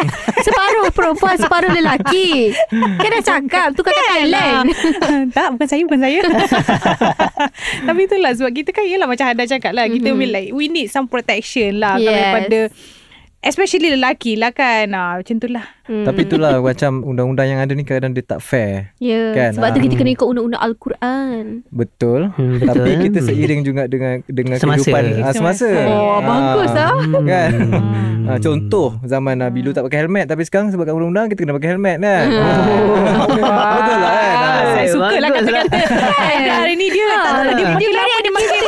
Separuh 0.46 0.88
perempuan 0.88 1.36
Separuh 1.36 1.70
lelaki 1.70 2.54
Kan 2.70 3.08
dah 3.10 3.22
cakap 3.22 3.68
Tu 3.72 3.82
kata 3.82 4.00
Thailand 4.08 4.64
tak, 5.28 5.48
bukan 5.52 5.66
saya, 5.66 5.82
bukan 5.82 6.00
saya. 6.00 6.18
Tapi 7.84 8.00
itulah 8.00 8.32
sebab 8.32 8.50
kita 8.52 8.70
kan 8.70 8.84
ialah 8.84 9.04
macam 9.04 9.26
Hada 9.26 9.44
cakap 9.44 9.72
lah. 9.72 9.84
Kita 9.86 10.08
Mhm. 10.08 10.16
mm-hmm. 10.16 10.32
like, 10.32 10.50
we 10.50 10.66
need 10.66 10.88
some 10.88 11.04
protection 11.04 11.76
lah. 11.76 11.97
Yes. 12.02 12.10
daripada, 12.10 12.58
especially 13.42 13.94
lelaki 13.94 14.34
lah 14.38 14.50
kan. 14.50 14.90
Ah, 14.94 15.18
macam 15.18 15.36
tu 15.38 15.48
lah. 15.50 15.77
Hmm. 15.88 16.04
Tapi 16.04 16.20
itulah 16.22 16.60
Macam 16.60 17.00
undang-undang 17.00 17.48
yang 17.48 17.58
ada 17.58 17.72
ni 17.72 17.80
Kadang 17.80 18.12
dia 18.12 18.20
tak 18.20 18.38
fair 18.38 18.92
Ya 18.98 19.32
Kan, 19.32 19.56
Sebab 19.56 19.68
tu 19.68 19.78
ah. 19.78 19.82
kita 19.82 19.94
kena 19.96 20.10
ikut 20.12 20.26
undang-undang 20.26 20.60
Al-Quran 20.60 21.64
Betul 21.66 22.20
Hmm, 22.30 22.60
betul. 22.60 22.68
Tapi 22.68 22.90
kita 23.02 23.18
seiring 23.22 23.60
juga 23.62 23.82
Dengan 23.84 24.20
dengan 24.22 24.56
Semasa. 24.56 24.84
kehidupan 24.84 25.02
ah, 25.18 25.32
Semasa 25.32 25.68
Oh, 25.86 26.20
bagus 26.20 26.72
ah. 26.74 26.92
Kan 27.22 27.52
Ah, 28.26 28.36
Contoh 28.36 29.00
Zaman 29.02 29.40
Nabi 29.40 29.64
dulu 29.64 29.72
tak 29.72 29.80
pakai 29.82 30.04
helmet 30.04 30.28
Tapi 30.28 30.44
sekarang 30.44 30.68
sebabkan 30.68 30.92
undang-undang 30.92 31.26
Kita 31.26 31.40
kena 31.40 31.54
pakai 31.54 31.68
helmet 31.70 31.96
kan 31.98 32.24
Betul 33.08 33.98
lah 33.98 34.12
kan 34.12 34.36
Ah. 34.38 34.64
Saya 34.68 34.86
suka 34.90 35.16
lah 35.16 35.30
bagus 35.30 35.48
lah. 35.48 35.64
kata-kata. 35.64 35.78
Ada 36.20 36.52
hari 36.54 36.74
ni 36.74 36.86
dia 36.88 37.04
tak 37.06 37.20
tahu 37.24 37.42
dia 37.50 37.66
dia 37.74 37.90
lari 37.90 38.12
dia 38.18 38.32
makin 38.32 38.62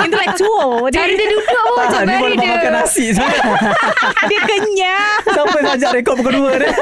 intellectual. 0.00 0.70
Dia, 0.84 0.98
Cara 0.98 1.10
dia 1.10 1.26
duduk 1.26 1.44
pun 1.44 1.72
Macam 1.74 2.00
Ah, 2.02 2.06
baru 2.14 2.34
dia 2.34 2.48
makan 2.52 2.72
nasi 2.74 3.04
sebenarnya 3.10 3.42
dia 4.22 4.40
kenyang. 4.40 5.18
Siapa 5.24 5.56
yang 5.56 5.72
ajak 5.72 5.90
rekod 5.92 6.14
pukul 6.14 6.32
2 6.46 6.51
ni 6.58 6.68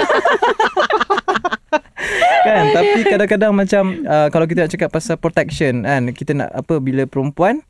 kan 2.47 2.65
tapi 2.73 3.01
kadang-kadang 3.05 3.53
macam 3.53 3.85
uh, 4.09 4.29
kalau 4.33 4.47
kita 4.49 4.65
nak 4.65 4.73
cakap 4.73 4.89
pasal 4.91 5.17
protection 5.21 5.85
kan 5.85 6.11
kita 6.11 6.33
nak 6.35 6.51
apa 6.51 6.81
bila 6.81 7.05
perempuan 7.05 7.61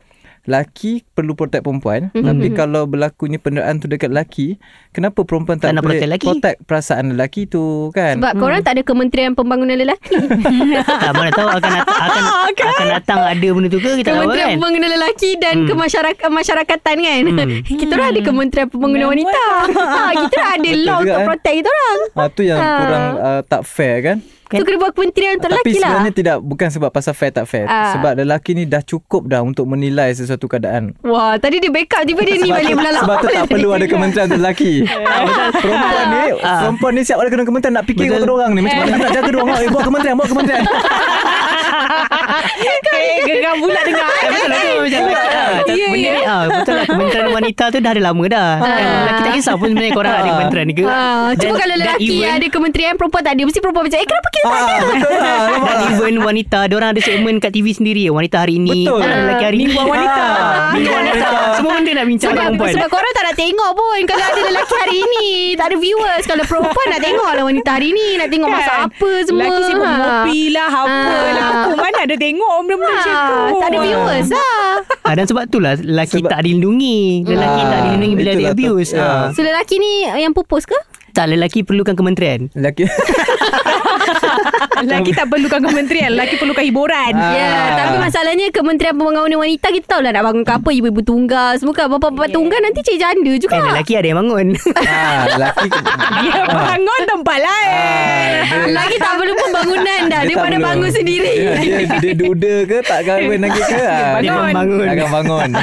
laki 0.42 1.04
perlu 1.06 1.32
protect 1.32 1.60
perempuan 1.60 2.08
mm-hmm. 2.08 2.22
tapi 2.22 2.48
kalau 2.50 2.84
berlakunya 2.84 3.36
penderaan 3.36 3.76
tu 3.76 3.86
dekat 3.86 4.08
lelaki 4.08 4.56
kenapa 4.90 5.20
perempuan 5.20 5.56
tak, 5.56 5.68
Tak 5.68 5.74
nak 5.74 5.82
boleh 5.82 5.92
protect 5.94 6.08
lelaki? 6.08 6.26
protect 6.26 6.58
perasaan 6.64 7.04
lelaki 7.10 7.42
tu 7.44 7.62
kan 7.90 8.16
Sebab 8.16 8.32
korang 8.34 8.60
tak 8.60 8.72
ada 8.72 8.82
Kementerian 8.82 9.32
Pembangunan 9.32 9.74
Lelaki 9.74 10.16
tak 11.02 11.12
mana 11.12 11.30
tahu 11.30 11.48
akan 11.50 11.70
dat- 11.70 11.88
akan 12.06 12.22
akan 12.50 12.86
datang 12.90 13.20
ada 13.22 13.46
benda 13.50 13.68
tu 13.68 13.78
ke 13.78 13.90
kita 13.92 14.00
tak 14.00 14.10
tahu 14.10 14.16
Kementerian 14.22 14.40
kan. 14.42 14.54
Pembangunan 14.56 14.88
Lelaki 14.90 15.30
Dan 15.36 15.54
Hmm. 15.56 15.68
kemasyarak- 15.68 16.20
Kemasyarakatan 16.20 16.96
kan 16.96 17.20
Hmm. 17.22 17.60
Kita 17.80 17.92
orang 17.92 18.08
ada 18.08 18.20
Kementerian 18.22 18.68
Pembangunan 18.68 19.02
Hmm. 19.02 19.12
Wanita 19.12 19.44
ha, 19.68 20.00
Kita 20.16 20.34
orang 20.36 20.52
ada 20.54 20.70
law 20.80 20.98
Untuk 21.00 21.14
eh. 21.14 21.26
protect 21.26 21.56
kita 21.56 21.70
orang 21.70 22.00
ah, 22.16 22.28
tu 22.30 22.42
yang 22.42 22.58
Ah. 22.58 22.76
kurang 22.78 23.04
uh, 23.18 23.40
tak 23.42 23.62
fair 23.62 23.96
kan 24.00 24.16
So 24.52 24.64
kena 24.64 24.78
buat 24.78 24.92
kementerian 24.92 25.32
untuk 25.36 25.46
tapi 25.48 25.62
lelaki 25.62 25.76
lah 25.76 25.88
sebenarnya 25.88 26.12
tidak 26.12 26.36
bukan 26.40 26.68
sebab 26.68 26.90
pasal 26.90 27.12
fair 27.12 27.30
tak 27.30 27.44
fair 27.44 27.64
Ah. 27.64 27.94
sebab 27.94 28.12
lelaki 28.16 28.50
ni 28.52 28.64
dah 28.64 28.80
cukup 28.80 29.24
dah 29.24 29.40
untuk 29.40 29.62
menilai 29.64 30.10
sesuatu 30.10 30.44
keadaan 30.44 30.98
Wah 31.00 31.36
tadi 31.36 31.58
dia 31.58 31.68
backup 31.68 32.02
Tiba 32.02 32.20
dia 32.20 32.34
ni 32.34 32.44
sebab 32.44 32.56
balik 32.56 32.74
melalak 32.74 33.02
sebab 33.02 33.16
tu 33.16 33.26
tak 33.28 33.44
perlu 33.46 33.68
ada 33.70 33.86
kementerian 33.86 34.26
untuk 34.26 34.40
lelaki. 34.40 34.72
Ah. 34.90 35.50
Perempuan 35.52 36.06
ni, 36.08 36.24
Ah. 36.40 36.58
perempuan 36.60 36.92
ni 36.92 37.02
siap 37.02 37.18
ada 37.18 37.28
kena 37.28 37.44
kementerian 37.44 37.74
nak 37.74 37.84
fikir 37.84 38.06
kata 38.08 38.26
orang 38.26 38.50
ni. 38.52 38.60
Macam 38.60 38.78
mana 38.80 38.94
nak 39.00 39.10
jaga 39.12 39.28
dia 39.28 39.38
orang. 39.38 39.56
Eh, 39.56 39.68
buat 39.68 39.84
kementerian, 39.84 40.14
buat 40.16 40.28
kementerian. 40.28 40.64
Eh, 42.90 43.18
geram 43.24 43.54
pula 43.58 43.80
dengar. 43.80 44.08
Eh, 44.10 44.28
betul 44.28 44.48
lah 44.48 44.60
tu 44.60 44.76
macam 44.80 45.00
ah, 45.00 45.50
Ya, 45.70 45.86
benda 45.86 46.08
ni 46.10 46.22
ah, 46.22 46.42
betul 46.50 46.74
lah 46.74 46.86
kementerian 46.86 47.28
wanita 47.36 47.64
tu 47.66 47.78
dah 47.78 47.90
ada 47.90 48.02
lama 48.02 48.24
dah. 48.26 48.50
Kan, 48.60 48.84
lelaki 49.00 49.22
tak 49.22 49.32
kisah 49.34 49.54
pun 49.54 49.66
sebenarnya 49.68 49.92
korang 49.92 50.14
ada 50.14 50.30
kementerian 50.30 50.66
ni 50.66 50.74
ke. 50.74 50.84
Ah, 50.84 51.28
cuma 51.34 51.54
kalau 51.56 51.74
lelaki 51.74 52.06
even- 52.10 52.28
ada 52.30 52.46
kementerian 52.48 52.92
Perempuan 52.92 53.22
tak 53.22 53.32
ada 53.32 53.42
Mesti 53.42 53.58
perempuan 53.58 53.84
macam 53.86 53.96
Eh 53.96 54.06
kenapa 54.06 54.28
kita 54.30 54.44
tak 54.44 54.60
ada 54.60 54.70
Ah, 54.70 54.80
betul 54.82 55.16
lah. 55.16 55.38
Dan 55.66 55.76
even 55.88 56.14
wanita 56.20 56.58
Diorang 56.66 56.90
ada 56.90 57.00
segmen 57.00 57.34
kat 57.36 57.50
TV 57.50 57.66
sendiri 57.70 58.02
Wanita 58.08 58.36
hari 58.38 58.54
ini 58.56 58.80
Betul. 58.82 59.00
ah, 59.00 59.16
Lelaki 59.16 59.44
hari 59.44 59.56
ini 59.58 59.64
Mingguan 59.68 59.86
wanita. 59.90 60.22
Ah, 60.22 60.70
Mingguan 60.70 61.02
wanita 61.06 61.26
Semua 61.54 61.72
benda 61.74 61.90
nak 61.92 62.06
bincang 62.06 62.30
dengan 62.30 62.36
sebab, 62.36 62.46
perempuan 62.50 62.72
sebab 62.72 62.88
korang 62.90 63.12
tak 63.12 63.24
nak 63.24 63.36
tengok 63.36 63.70
pun 63.72 63.98
Kalau 64.04 64.24
ada 64.26 64.40
lelaki 64.42 64.74
hari 64.76 64.98
ni 65.08 65.28
Tak 65.54 65.66
ada 65.66 65.76
viewers 65.76 66.24
Kalau 66.24 66.44
perempuan 66.44 66.86
nak 66.88 67.00
tengok 67.00 67.30
lah 67.30 67.44
Wanita 67.44 67.70
hari 67.70 67.88
ni 67.90 68.06
Nak 68.16 68.28
tengok 68.28 68.48
masak 68.50 68.76
apa 68.82 69.10
semua 69.22 69.42
Lelaki 69.42 69.62
sibuk 69.64 69.78
Ha. 69.80 69.96
ngopi 69.96 70.40
lah, 70.50 70.68
apa 70.70 70.92
Ah. 70.92 71.30
lah. 71.32 71.48
Mana 71.72 71.98
ada 72.00 72.14
tengok 72.14 72.54
benda-benda 72.60 72.90
macam 72.92 73.12
tu. 73.12 73.34
ha. 73.34 73.54
Tak 73.56 73.68
ada 73.68 73.78
viewers 73.80 74.28
lah 74.30 74.54
ah, 75.02 75.14
Dan 75.14 75.24
sebab 75.24 75.42
itulah 75.44 75.72
Lelaki 75.76 76.18
Sebab- 76.18 76.30
tak 76.30 76.40
dilindungi 76.42 77.00
Lelaki 77.24 77.60
Ah, 77.60 77.68
tak 77.68 77.80
dilindungi 77.84 78.14
Bila 78.14 78.30
itulah 78.32 78.50
tu. 78.50 78.56
abuse 78.56 78.90
ah. 78.94 79.28
So 79.30 79.40
lelaki 79.40 79.74
ni 79.76 79.92
yang 80.06 80.32
pupus 80.32 80.64
ke? 80.64 80.78
Tak 81.10 81.26
lelaki 81.26 81.60
perlukan 81.60 81.92
kementerian 81.92 82.48
Lelaki 82.52 82.86
Lelaki 84.82 85.10
tak 85.10 85.26
perlukan 85.26 85.60
kementerian 85.60 86.10
Lelaki 86.10 86.34
perlukan 86.36 86.62
hiburan 86.62 87.12
Ah. 87.12 87.32
Ya, 87.32 87.48
tapi 87.76 87.96
masalahnya 87.96 88.48
Kementerian 88.50 88.92
Pembangunan 88.92 89.36
Wanita 89.36 89.68
kita 89.68 89.86
tahu 89.86 90.00
lah 90.00 90.10
nak 90.10 90.24
bangun 90.24 90.42
ke 90.42 90.52
apa 90.52 90.70
ibu-ibu 90.70 91.00
tunggal 91.00 91.52
semua 91.54 91.72
kan 91.72 91.86
bapa-bapa 91.86 92.22
Yeah. 92.22 92.32
tunggal 92.32 92.60
nanti 92.60 92.80
cik 92.80 92.96
janda 92.96 93.32
juga. 93.34 93.52
Kan 93.52 93.62
lelaki 93.66 93.92
ada 93.92 94.06
yang 94.06 94.18
bangun 94.18 94.46
ah, 94.78 95.20
Lelaki 95.28 95.66
Dia 96.22 96.40
bangun 96.46 97.00
tempat 97.04 97.38
lain 97.40 97.66
ah, 97.66 98.40
dia, 98.40 98.70
Lagi 98.70 98.96
tak 98.96 99.12
perlu 99.14 99.32
pembangunan 99.34 100.00
dah 100.02 100.20
Dia 100.20 100.28
daripada 100.28 100.48
perlu. 100.52 100.66
bangun 100.66 100.90
sendiri. 100.90 101.32
Ya, 101.34 101.52
dia, 101.56 101.78
dia 101.98 102.12
duda 102.14 102.54
ke 102.64 102.78
tak 102.80 103.00
kahwin 103.02 103.40
lagi 103.40 103.60
ke 103.60 103.78
ah, 103.78 104.18
Dia 104.18 104.30
memang 104.30 104.48
bangun 104.54 104.86
Akan 104.86 105.08
bangun 105.12 105.50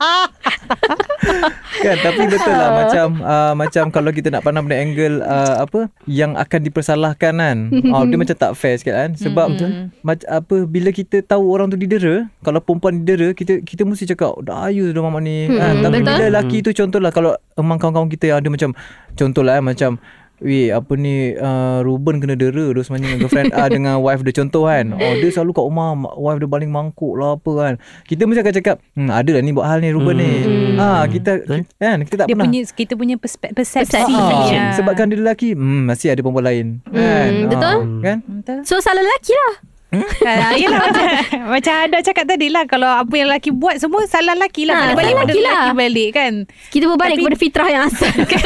kan 1.84 1.96
tapi 2.00 2.22
betul 2.28 2.54
lah 2.56 2.70
macam 2.84 3.06
uh, 3.20 3.52
macam 3.52 3.84
kalau 3.92 4.10
kita 4.10 4.32
nak 4.32 4.42
pandang 4.44 4.64
dari 4.68 4.80
angle 4.80 5.20
uh, 5.20 5.64
apa 5.64 5.92
yang 6.08 6.34
akan 6.40 6.60
dipersalahkan 6.64 7.34
kan. 7.36 7.58
Oh, 7.90 8.06
dia 8.06 8.14
macam 8.14 8.36
tak 8.38 8.54
fair 8.54 8.78
sikit 8.78 8.94
kan. 8.94 9.10
Sebab 9.18 9.58
mac- 10.06 10.28
apa 10.30 10.62
bila 10.64 10.94
kita 10.94 11.26
tahu 11.26 11.50
orang 11.50 11.74
tu 11.74 11.76
didera 11.76 12.30
kalau 12.46 12.62
perempuan 12.62 13.02
didera 13.02 13.34
kita 13.34 13.60
kita 13.66 13.82
mesti 13.82 14.06
cakap 14.14 14.38
dah 14.46 14.70
ayu 14.70 14.94
dah 14.94 15.02
mamak 15.02 15.26
ni 15.26 15.50
kan. 15.50 15.82
Tapi 15.82 16.00
betul. 16.00 16.06
bila 16.06 16.24
lelaki 16.30 16.56
tu 16.62 16.70
contohlah 16.70 17.10
kalau 17.10 17.34
emang 17.58 17.82
kawan-kawan 17.82 18.08
kita 18.08 18.30
yang 18.30 18.38
ada 18.40 18.48
macam 18.48 18.70
contohlah 19.18 19.58
eh, 19.58 19.64
macam 19.64 19.98
Weh 20.40 20.68
apa 20.68 20.92
ni 20.94 21.32
uh, 21.32 21.80
Ruben 21.80 22.16
kena 22.16 22.32
dera 22.32 22.72
tu 22.72 22.80
sebenarnya 22.80 23.06
dengan 23.06 23.18
girlfriend 23.20 23.50
ah 23.52 23.68
dengan 23.68 23.94
wife 24.00 24.24
dia 24.24 24.32
contoh 24.34 24.64
kan. 24.64 24.90
Oh 24.90 25.12
dia 25.14 25.28
selalu 25.28 25.52
kat 25.52 25.62
rumah 25.62 25.88
wife 26.16 26.38
dia 26.38 26.48
baling 26.48 26.68
mangkuk 26.68 27.12
lah 27.14 27.36
apa 27.36 27.50
kan. 27.54 27.72
Kita 28.02 28.24
mesti 28.24 28.40
akan 28.40 28.54
cakap, 28.54 28.76
hmm 28.94 29.08
ada 29.10 29.30
lah 29.30 29.42
ni 29.42 29.52
buat 29.52 29.66
hal 29.66 29.78
ni 29.78 29.92
Ruben 29.92 30.16
ni. 30.16 30.32
Ha 30.74 31.04
kita 31.06 31.44
Betul. 31.44 31.68
kan 31.76 31.98
kita 32.00 32.16
tak 32.16 32.26
Dia 32.26 32.34
pernah 32.34 32.48
punya 32.48 32.60
Kita 32.66 32.92
punya 32.94 33.16
perspe- 33.16 33.52
persepsi 33.52 34.00
Persepsi. 34.00 34.16
Ah, 34.16 34.48
Ya. 34.48 34.64
sebabkan 34.72 35.06
dia 35.06 35.20
lelaki, 35.20 35.52
hmm 35.52 35.84
masih 35.84 36.10
ada 36.10 36.20
perempuan 36.20 36.42
lain. 36.42 36.66
Kan? 36.86 37.30
betul. 37.46 37.76
Ah, 37.76 38.00
kan? 38.02 38.16
Betul 38.24 38.58
So 38.64 38.80
salah 38.80 39.00
lelaki 39.00 39.36
lah. 39.36 39.54
Ah, 39.90 40.54
Yelah 40.54 40.78
macam 40.86 41.02
Macam 41.50 41.74
ada 41.74 41.98
cakap 41.98 42.22
tadi 42.24 42.46
lah 42.46 42.62
Kalau 42.64 42.86
apa 42.86 43.10
yang 43.12 43.26
lelaki 43.26 43.50
buat 43.50 43.74
Semua 43.76 44.06
salah 44.06 44.32
lelaki 44.32 44.62
lah 44.62 44.86
Ha, 44.86 44.94
Balik 44.94 45.12
pada 45.12 45.26
lelaki 45.26 45.40
lah. 45.40 45.50
lelaki 45.66 45.74
balik 45.76 46.08
kan 46.12 46.32
Kita 46.68 46.84
berbalik 46.86 47.10
Tapi- 47.12 47.24
kepada 47.26 47.38
fitrah 47.38 47.68
yang 47.68 47.82
asal 47.84 48.14
kan. 48.30 48.44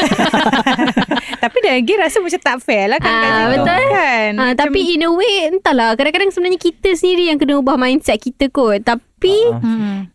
Tapi 1.39 1.57
dah 1.61 1.73
lagi 1.75 1.95
rasa 1.95 2.17
macam 2.19 2.41
tak 2.41 2.57
fair 2.59 2.87
lah 2.87 2.99
kan 2.99 3.13
situ, 3.13 3.53
betul. 3.55 3.83
kan 3.91 4.31
Ah, 4.35 4.53
tapi 4.55 4.81
in 4.91 5.03
a 5.03 5.11
way 5.11 5.37
entahlah 5.47 5.93
kadang-kadang 5.93 6.31
sebenarnya 6.31 6.57
kita 6.57 6.95
sendiri 6.95 7.29
yang 7.29 7.37
kena 7.37 7.57
ubah 7.57 7.77
mindset 7.77 8.17
kita 8.17 8.49
kot. 8.49 8.81
Tapi 8.81 9.37
hmm. 9.53 10.09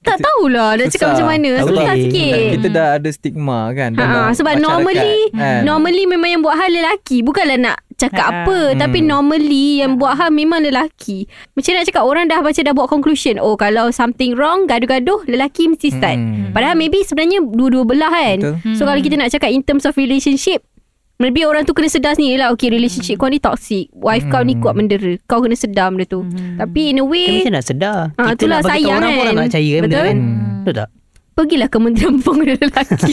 tak 0.00 0.20
tahulah 0.20 0.76
nak 0.76 0.88
cakap 0.90 1.16
macam 1.16 1.26
mana. 1.26 1.48
Tak 1.54 1.64
Susah 1.66 1.94
sikit. 1.96 2.36
Kita 2.52 2.66
dah 2.68 2.86
ada 2.96 3.08
stigma 3.08 3.72
kan 3.72 3.90
Ha, 3.94 4.30
sebab 4.30 4.52
normally 4.58 5.32
kan? 5.32 5.64
normally 5.64 6.04
memang 6.04 6.28
yang 6.28 6.40
buat 6.40 6.52
hal 6.54 6.68
lelaki 6.70 7.20
bukanlah 7.20 7.56
nak 7.56 7.76
cakap 7.96 8.24
Ha. 8.24 8.34
apa 8.40 8.58
tapi 8.76 8.98
Hmm. 8.98 9.08
normally 9.08 9.66
yang 9.78 9.96
buat 9.96 10.14
hal 10.14 10.30
memang 10.30 10.60
lelaki. 10.60 11.24
Macam 11.52 11.72
nak 11.72 11.84
cakap 11.84 12.02
orang 12.02 12.26
dah 12.26 12.38
macam 12.38 12.60
dah 12.60 12.72
buat 12.72 12.88
conclusion 12.88 13.36
oh 13.36 13.54
kalau 13.54 13.88
something 13.90 14.32
wrong 14.32 14.64
gaduh-gaduh 14.64 15.24
lelaki 15.24 15.66
mesti 15.66 15.88
start. 15.90 16.14
Hmm. 16.14 16.50
Padahal 16.50 16.74
maybe 16.74 17.00
sebenarnya 17.00 17.40
dua-dua 17.40 17.84
belah 17.84 18.10
kan. 18.10 18.38
Betul. 18.38 18.74
So 18.74 18.82
kalau 18.82 18.98
kita 18.98 19.14
nak 19.14 19.28
cakap 19.28 19.48
in 19.48 19.60
terms 19.60 19.82
of 19.82 19.94
relationship 19.94 20.60
Maybe 21.14 21.42
orang 21.42 21.62
tu 21.62 21.70
kena 21.70 21.86
sedar 21.86 22.12
sendiri 22.12 22.36
lah 22.36 22.50
Okay 22.50 22.66
relationship 22.68 23.14
kau 23.14 23.30
ni 23.30 23.38
toxic 23.38 23.86
Wife 23.94 24.26
kau 24.26 24.42
ni 24.42 24.58
kuat 24.58 24.74
mendera 24.74 25.14
Kau 25.24 25.38
kena 25.38 25.54
sedar 25.54 25.86
benda 25.88 26.02
tu 26.04 26.26
Tapi 26.58 26.90
in 26.90 26.98
a 26.98 27.06
way 27.06 27.38
macam 27.38 27.54
nak 27.54 27.62
sedar 27.62 28.10
Ah, 28.12 28.34
Kita 28.34 28.34
itulah 28.36 28.58
nak 28.58 28.66
bagi 28.66 28.74
sayang 28.76 28.90
orang 28.92 29.06
pun 29.06 29.14
kan. 29.14 29.22
orang 29.22 29.34
nak 29.36 29.46
percaya 29.46 29.70
kan 29.70 29.80
benda 29.80 29.94
Betul? 29.94 30.02
kan 30.04 30.16
Hmm. 30.18 30.58
Betul 30.58 30.74
tak? 30.74 30.88
Pergilah 31.34 31.66
Kementerian 31.66 32.14
Pembangunan 32.16 32.54
Lelaki 32.56 33.10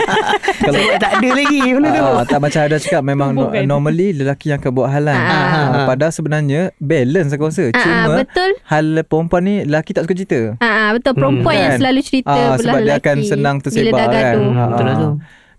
Kalau 0.58 0.72
Sebab 0.72 0.96
tak 0.96 1.12
ada 1.14 1.28
lagi 1.30 1.58
benda 1.68 1.88
tu 1.90 2.00
Ah, 2.00 2.24
tak 2.24 2.40
macam 2.40 2.60
ada 2.62 2.76
cakap 2.76 3.02
memang 3.02 3.30
no, 3.30 3.40
Bukan. 3.44 3.62
normally 3.62 4.12
lelaki 4.12 4.48
yang 4.48 4.58
akan 4.58 4.72
buat 4.72 4.88
halan. 4.88 5.12
Ah, 5.14 5.28
Ah, 5.28 5.52
ah. 5.52 5.84
padahal 5.84 6.08
sebenarnya 6.10 6.60
balance 6.78 7.28
aku 7.30 7.44
rasa. 7.44 7.68
Ah, 7.68 7.76
Cuma 7.78 8.12
betul. 8.18 8.50
hal 8.64 8.84
perempuan 9.02 9.42
ni 9.42 9.54
lelaki 9.62 9.92
tak 9.92 10.02
suka 10.02 10.14
cerita. 10.14 10.40
Ah, 10.58 10.90
Betul 10.90 11.12
Perempuan 11.14 11.44
Hmm, 11.50 11.60
yang 11.60 11.70
kan? 11.70 11.78
selalu 11.78 12.00
cerita 12.00 12.30
Ah, 12.30 12.36
belah 12.36 12.56
sebab 12.58 12.72
dia 12.74 12.86
lelaki 12.86 13.02
akan 13.04 13.16
senang 13.22 13.56
Bila 13.56 13.64
tersebar 13.64 13.92
dah 14.00 14.08
kan. 14.18 14.36
Betul 14.66 14.86
tu. 14.88 15.08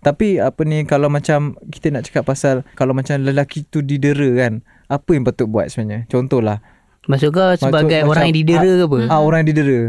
Tapi 0.00 0.28
apa 0.36 0.60
ni 0.64 0.78
kalau 0.82 1.08
macam 1.08 1.38
kita 1.64 1.86
nak 1.90 2.02
cakap 2.02 2.24
pasal 2.24 2.66
kalau 2.72 2.90
macam 2.90 3.20
lelaki 3.20 3.62
tu 3.62 3.80
didera 3.80 4.28
kan, 4.40 4.52
apa 4.88 5.10
yang 5.12 5.22
patut 5.22 5.46
buat 5.46 5.68
sebenarnya? 5.68 6.08
Contohlah, 6.08 6.58
Maksud 7.02 7.30
kau 7.30 7.54
sebagai 7.54 8.02
macam- 8.02 8.10
orang 8.10 8.24
yang 8.26 8.36
didera 8.36 8.70
ke 8.72 8.84
apa? 8.84 8.98
ah 9.06 9.20
orang 9.20 9.38
yang 9.40 9.50
didera. 9.52 9.80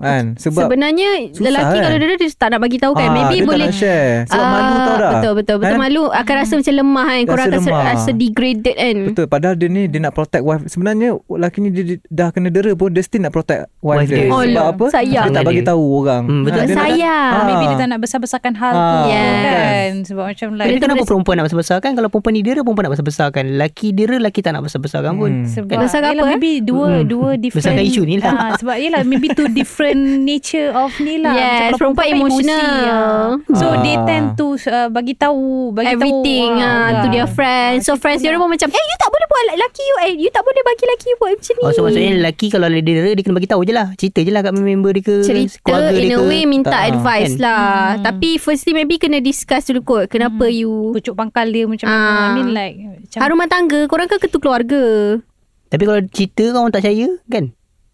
Kan? 0.00 0.24
Sebab 0.34 0.64
Sebenarnya 0.64 1.08
susah 1.28 1.44
Lelaki 1.44 1.68
kan? 1.70 1.84
kalau 1.84 1.96
dia 2.00 2.16
dia 2.16 2.28
tak 2.32 2.48
nak 2.48 2.60
bagi 2.60 2.76
tahu 2.76 2.92
kan 2.92 3.04
ah, 3.04 3.14
Maybe 3.14 3.34
dia 3.34 3.44
boleh 3.44 3.68
tak 3.68 3.70
nak 3.70 3.76
share. 3.76 4.12
Sebab 4.24 4.40
Ah, 4.40 4.50
malu 4.50 4.74
tau 4.74 4.94
dah. 4.96 5.10
Betul 5.12 5.32
betul 5.34 5.56
Betul 5.58 5.70
Kan? 5.70 5.80
malu 5.82 6.02
Akan 6.10 6.34
rasa 6.34 6.52
macam 6.54 6.74
lemah 6.74 7.06
kan 7.06 7.22
Korang 7.22 7.36
Rasa 7.42 7.52
akan 7.52 7.62
lemah. 7.62 7.84
rasa 7.86 8.10
degraded 8.10 8.74
kan 8.74 8.96
Betul 9.06 9.26
Padahal 9.26 9.54
dia 9.54 9.68
ni 9.68 9.82
Dia 9.84 10.00
nak 10.00 10.12
protect 10.12 10.42
wife 10.42 10.62
Sebenarnya 10.66 11.08
Lelaki 11.22 11.58
ni 11.58 11.68
dia, 11.68 11.82
dia 11.84 11.96
dah 12.02 12.28
kena 12.30 12.48
dera 12.48 12.72
pun 12.72 12.88
Dia 12.88 13.02
still 13.02 13.20
nak 13.20 13.30
protect 13.30 13.68
wife, 13.78 13.98
Wife 13.98 14.08
dia, 14.08 14.16
dia. 14.16 14.26
Sebab 14.26 14.40
Alah, 14.40 14.66
apa 14.70 14.84
sayang. 14.88 15.26
Dia 15.26 15.36
tak 15.36 15.44
bagi 15.44 15.62
tahu 15.62 15.82
orang 15.98 16.22
Hmm, 16.22 16.42
betul. 16.42 16.56
Ah, 16.56 16.64
dia 16.64 16.74
nak- 16.74 16.86
Sayang. 16.86 17.30
Ah. 17.30 17.44
Maybe 17.46 17.64
dia 17.66 17.76
tak 17.76 17.88
nak 17.88 18.00
besar-besarkan 18.00 18.52
hal 18.56 18.72
Ah, 18.72 18.80
tu 18.80 18.96
Yes. 19.06 19.44
kan 19.44 19.90
Sebab 20.06 20.24
macam 20.26 20.46
Tapi 20.50 20.60
like 20.66 20.80
kenapa 20.80 21.04
perempuan 21.04 21.34
nak 21.36 21.46
besar-besarkan 21.46 21.90
Kalau 21.92 22.08
perempuan 22.08 22.32
ni 22.32 22.42
dera 22.42 22.60
Perempuan 22.60 22.84
nak 22.84 22.94
besar-besarkan 22.94 23.42
Lelaki 23.50 23.88
dera 23.90 24.14
Lelaki 24.16 24.40
tak 24.40 24.52
nak 24.52 24.62
besar-besarkan 24.64 25.12
pun 25.12 25.30
Hmm. 25.30 25.46
sebab 25.46 25.76
apa, 25.76 26.24
maybe 26.26 26.60
dua 26.60 27.02
dua 27.02 27.34
different 27.34 27.62
Besarkan 27.62 27.84
isu 27.84 28.02
ni 28.02 28.16
lah. 28.16 28.32
Ah, 28.32 28.50
sebab 28.54 28.76
yelah 28.76 29.02
maybe 29.02 29.28
two 29.30 29.46
different 29.52 29.89
nature 29.92 30.70
of 30.70 30.92
ni 30.96 31.16
lah. 31.16 31.32
Yes, 31.32 31.42
Macam 31.42 31.60
kalau 31.60 31.76
perempuan 31.76 32.04
kan 32.04 32.16
emotional. 32.16 32.74
ah. 32.82 33.28
So 33.52 33.66
Ah. 33.68 33.78
they 33.78 33.96
tend 34.02 34.26
to 34.34 34.46
uh, 34.62 34.88
bagi 34.88 35.14
tahu 35.14 35.70
bagi 35.70 35.90
Everything 35.90 36.50
tahu 36.54 36.66
ah, 36.66 37.00
to 37.00 37.06
their 37.08 37.26
friends 37.26 37.82
So 37.82 37.94
friends 37.94 38.20
dia 38.20 38.30
orang 38.30 38.42
pun 38.42 38.50
macam 38.50 38.68
Eh 38.68 38.82
you 38.82 38.96
tak 38.96 39.08
boleh 39.08 39.26
buat 39.26 39.44
lelaki 39.48 39.82
you 39.82 39.96
Eh 40.00 40.12
you 40.16 40.28
tak 40.28 40.42
boleh 40.42 40.60
bagi 40.60 40.82
lelaki 40.82 41.06
you 41.06 41.16
buat 41.16 41.30
macam 41.32 41.52
ni 41.52 41.62
Oh, 41.62 41.70
so 41.70 41.80
maksudnya 41.82 42.12
lelaki 42.14 42.46
kalau 42.48 42.66
dia 42.68 42.80
dera 42.80 43.10
Dia 43.10 43.22
kena 43.22 43.34
bagi 43.34 43.48
tahu 43.48 43.62
je 43.62 43.72
lah 43.72 43.86
Cerita 43.94 44.18
je 44.18 44.30
lah 44.30 44.40
kat 44.40 44.52
member 44.52 44.90
dia 44.92 45.02
ke 45.02 45.14
cerita 45.20 45.74
in 45.90 45.94
dia 46.02 46.12
a 46.12 46.18
ke. 46.18 46.24
way 46.24 46.42
minta 46.44 46.68
Tak, 46.68 46.78
ah, 46.78 46.90
advice 46.90 47.34
kan? 47.34 47.42
lah 47.42 47.68
Tapi 48.02 48.28
firstly 48.36 48.72
maybe 48.72 48.96
kena 48.96 49.18
discuss 49.18 49.66
dulu 49.66 49.80
kot 49.82 50.04
Kenapa 50.06 50.46
you 50.46 50.92
pucuk 50.92 51.14
pangkal 51.14 51.46
dia 51.46 51.64
macam 51.64 51.86
Ah. 51.86 51.94
mana. 51.94 52.20
I 52.20 52.34
mean 52.34 52.50
like 52.50 52.74
macam 52.76 53.18
Hak 53.18 53.28
rumah 53.28 53.46
tangga 53.46 53.80
Korang 53.86 54.06
kan 54.06 54.18
ketua 54.18 54.40
keluarga 54.40 54.82
Tapi 55.66 55.82
kalau 55.84 56.00
cerita 56.06 56.44
kan 56.46 56.58
orang 56.60 56.72
tak 56.72 56.82
percaya 56.82 57.08
Kan 57.26 57.44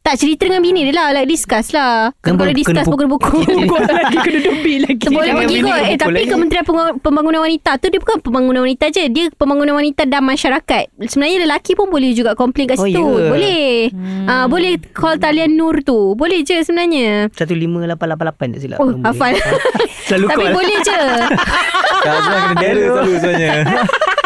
Tak 0.06 0.14
cerita 0.16 0.46
dengan 0.46 0.62
bini 0.62 0.86
dia 0.86 0.94
lah 0.94 1.10
Like 1.10 1.26
discuss 1.26 1.70
lah. 1.70 2.14
Kena- 2.16 2.38
Kalau 2.38 2.46
kena 2.46 2.54
discuss 2.54 2.78
pu- 2.80 2.88
pun 2.88 2.96
kena 2.96 3.10
buku 3.10 3.38
lagi 3.42 4.16
kena 4.16 4.38
dobi 4.40 4.74
lagi. 4.78 5.06
Boleh 5.08 5.32
pergi 5.34 5.58
kot. 5.58 5.66
eh, 5.66 5.82
pukul 5.82 5.98
Tapi 5.98 6.14
lagi. 6.14 6.30
Kementerian 6.30 6.64
Pembangunan 6.96 7.40
Wanita 7.40 7.70
tu 7.74 7.86
Dia 7.88 7.98
bukan 7.98 8.16
pembangunan 8.20 8.60
wanita 8.62 8.84
je. 8.88 9.02
Dia 9.08 9.24
pembangunan 9.32 9.74
wanita 9.74 10.02
dan 10.04 10.22
masyarakat. 10.22 10.84
Sebenarnya 11.02 11.38
lelaki 11.42 11.74
pun 11.74 11.86
boleh 11.88 12.10
juga 12.12 12.32
Komplain 12.32 12.66
kat 12.68 12.78
Oh, 12.78 12.86
situ. 12.86 13.02
ya? 13.02 13.28
Boleh. 13.28 13.70
Hmm. 13.90 14.26
uh, 14.26 14.46
Boleh 14.46 14.72
call 14.88 15.18
talian 15.18 15.50
Nur 15.52 15.82
tu. 15.82 16.14
Boleh 16.14 16.38
je 16.40 16.54
sebenarnya. 16.60 17.26
15888 17.32 18.06
tak 18.48 18.60
silap 18.60 18.78
Oh 18.78 18.94
hafal. 19.02 19.34
Selalu 20.06 20.26
Tapi 20.28 20.38
call. 20.40 20.54
boleh 20.54 20.76
je. 20.80 20.98
Tak 21.98 22.18
kena 22.20 22.38
dera 22.54 22.82
selalu 22.86 23.14
sebenarnya 23.16 23.52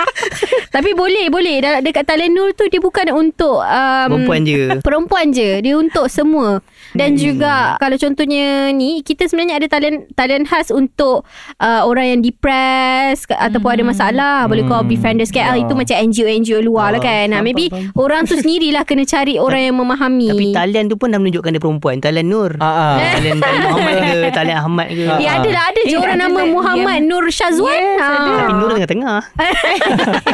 Tapi 0.75 0.91
boleh 0.93 1.27
Boleh. 1.27 1.57
Dah- 1.59 1.81
Dekat 1.81 2.05
talian 2.05 2.31
Nur 2.31 2.51
tu 2.53 2.67
Dia 2.67 2.79
bukan 2.79 3.07
untuk 3.11 3.59
um, 3.59 4.09
Perempuan 4.11 4.41
je. 4.43 4.63
Perempuan 4.87 5.27
je. 5.31 5.61
Dia 5.61 5.75
untuk 5.75 6.07
semua. 6.07 6.61
Dan 6.91 7.15
hmm. 7.15 7.19
juga 7.19 7.55
Kalau 7.77 7.97
contohnya 7.97 8.47
ni 8.71 9.01
Kita 9.01 9.25
sebenarnya 9.25 9.57
ada 9.57 9.67
talian 9.69 10.11
Talian 10.11 10.43
khas 10.43 10.69
untuk 10.69 11.23
uh, 11.57 11.83
Orang 11.83 12.07
yang 12.09 12.21
depressed 12.21 13.29
Ataupun 13.29 13.71
ada 13.71 13.85
masalah. 13.85 14.37
Boleh 14.45 14.65
call 14.65 14.79
Hmm. 14.81 14.91
Befrienders 14.91 15.29
KL 15.29 15.61
Itu 15.61 15.73
macam 15.73 15.93
NGO-NGO 15.95 16.59
luar 16.61 16.91
lah 16.91 16.99
Ah, 16.99 17.05
kan. 17.05 17.27
Nah, 17.29 17.41
Maybe 17.41 17.69
faham, 17.69 17.93
Orang 17.95 18.25
tu 18.25 18.35
sendirilah 18.41 18.83
Kena 18.83 19.05
cari 19.05 19.37
orang 19.37 19.63
yang 19.63 19.77
memahami. 19.77 20.29
Tapi 20.29 20.47
talian 20.51 20.85
tu 20.87 20.97
pun 20.97 21.09
dah 21.09 21.17
menunjukkan 21.17 21.51
dia 21.51 21.61
perempuan. 21.61 21.97
Talian 21.99 22.27
Nur. 22.27 22.57
Ah, 22.57 22.67
ah. 22.67 22.97
Talian 23.13 23.39
Talian 23.39 23.61
Muhammad 23.63 23.95
ke 23.97 24.11
Talian 24.31 24.59
Ahmad 24.59 24.89
ke. 24.89 25.05
Ah, 25.05 25.19
Ya 25.19 25.31
ada 25.37 25.49
lah. 25.49 25.63
Ada 25.67 25.81
je 25.83 25.93
Eh, 25.93 25.99
orang 25.99 26.19
nama 26.19 26.41
Muhammad 26.45 27.01
Nur 27.03 27.25
Syazwan. 27.29 27.71
Yes, 27.71 28.01
Ah. 28.01 28.09
Tapi 28.11 28.53
Nur 28.57 28.71
tengah-tengah 28.73 29.19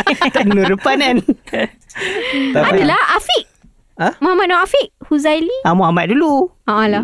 Nur 0.54 0.66
depan 0.70 0.96
kan? 1.02 1.16
Adalah 2.54 3.00
Afiq. 3.18 3.44
Ah? 3.96 4.12
Muhammad 4.20 4.52
Nur 4.52 4.60
Afiq. 4.62 4.88
Huzaili. 5.08 5.56
Ah, 5.64 5.72
Muhammad 5.72 6.12
dulu. 6.12 6.50
Ah 6.68 6.86
lah 6.86 7.02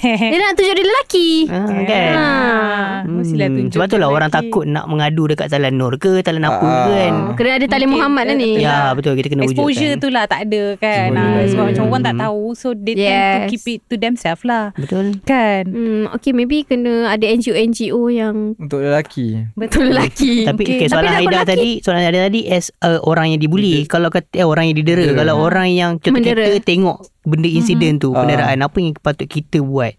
Dia 0.32 0.38
nak 0.38 0.52
tunjuk 0.54 0.72
dia 0.72 0.84
lelaki. 0.84 1.28
Ah, 1.46 1.66
Kan? 1.82 2.12
Ah. 2.12 2.90
Mestilah 3.04 3.44
Hmm, 3.44 3.56
tunjuk 3.58 3.74
Sebab 3.74 3.86
tu 3.86 3.94
lah 3.94 4.02
lelaki. 4.02 4.16
orang 4.16 4.30
takut 4.30 4.64
nak 4.64 4.84
mengadu 4.84 5.22
dekat 5.26 5.46
Talian 5.46 5.74
Nur 5.74 5.94
ke 5.96 6.20
Talian 6.20 6.44
apa 6.44 6.58
Ah. 6.58 6.82
ke 6.82 6.92
kan? 6.92 7.14
Kena 7.34 7.50
ada 7.54 7.66
talian 7.68 7.90
Muhammad 7.90 8.24
lah 8.24 8.36
ni. 8.36 8.50
Ya 8.58 8.92
betul. 8.92 9.14
Kita 9.14 9.28
kena 9.28 9.42
Exposure 9.44 9.66
wujudkan 9.90 9.98
tu 9.98 10.08
lah 10.08 10.24
tak 10.24 10.40
ada 10.44 10.62
kan? 10.76 11.08
Ah, 11.12 11.42
Sebab 11.44 11.64
macam 11.66 11.84
orang 11.86 12.02
tak 12.02 12.16
tahu 12.16 12.42
So 12.52 12.68
they 12.72 12.94
tend 12.94 13.00
Yes. 13.04 13.34
to 13.34 13.50
keep 13.50 13.64
it 13.68 13.80
to 13.86 13.94
themselves 13.96 14.42
lah. 14.42 14.70
Betul. 14.74 15.18
Kan? 15.22 15.62
Hmm, 15.66 16.04
okay 16.10 16.30
maybe 16.30 16.62
kena 16.62 16.92
ada 17.08 17.26
NGO-NGO 17.26 17.82
yang 18.08 18.54
Untuk 18.56 18.80
lelaki. 18.80 19.50
Betul 19.54 19.90
lelaki. 19.90 20.44
Tapi 20.44 20.62
Okay. 20.62 20.76
okay, 20.76 20.88
soalan 20.88 21.10
Tapi 21.10 21.26
Haida 21.26 21.40
tadi 21.44 21.70
Soalan 21.80 22.02
Haida 22.02 22.20
tadi 22.22 22.40
As 22.46 22.70
uh, 22.80 23.02
orang 23.02 23.26
yang 23.28 23.40
dibuli. 23.40 23.82
Kalau 23.84 24.08
kata 24.08 24.30
eh, 24.32 24.44
orang 24.44 24.68
yang 24.68 24.76
didera. 24.76 25.04
Kalau 25.12 25.34
orang 25.38 25.68
yang 25.68 25.90
Contoh 25.96 26.14
Mendera. 26.14 26.46
kita 26.48 26.62
tengok 26.64 27.02
benda 27.22 27.46
insiden 27.46 27.98
tu, 27.98 28.12
Ah. 28.12 28.22
kenderaan 28.26 28.60
apa 28.60 28.76
yang 28.78 28.94
patut 28.98 29.26
kita 29.26 29.62
buat? 29.62 29.94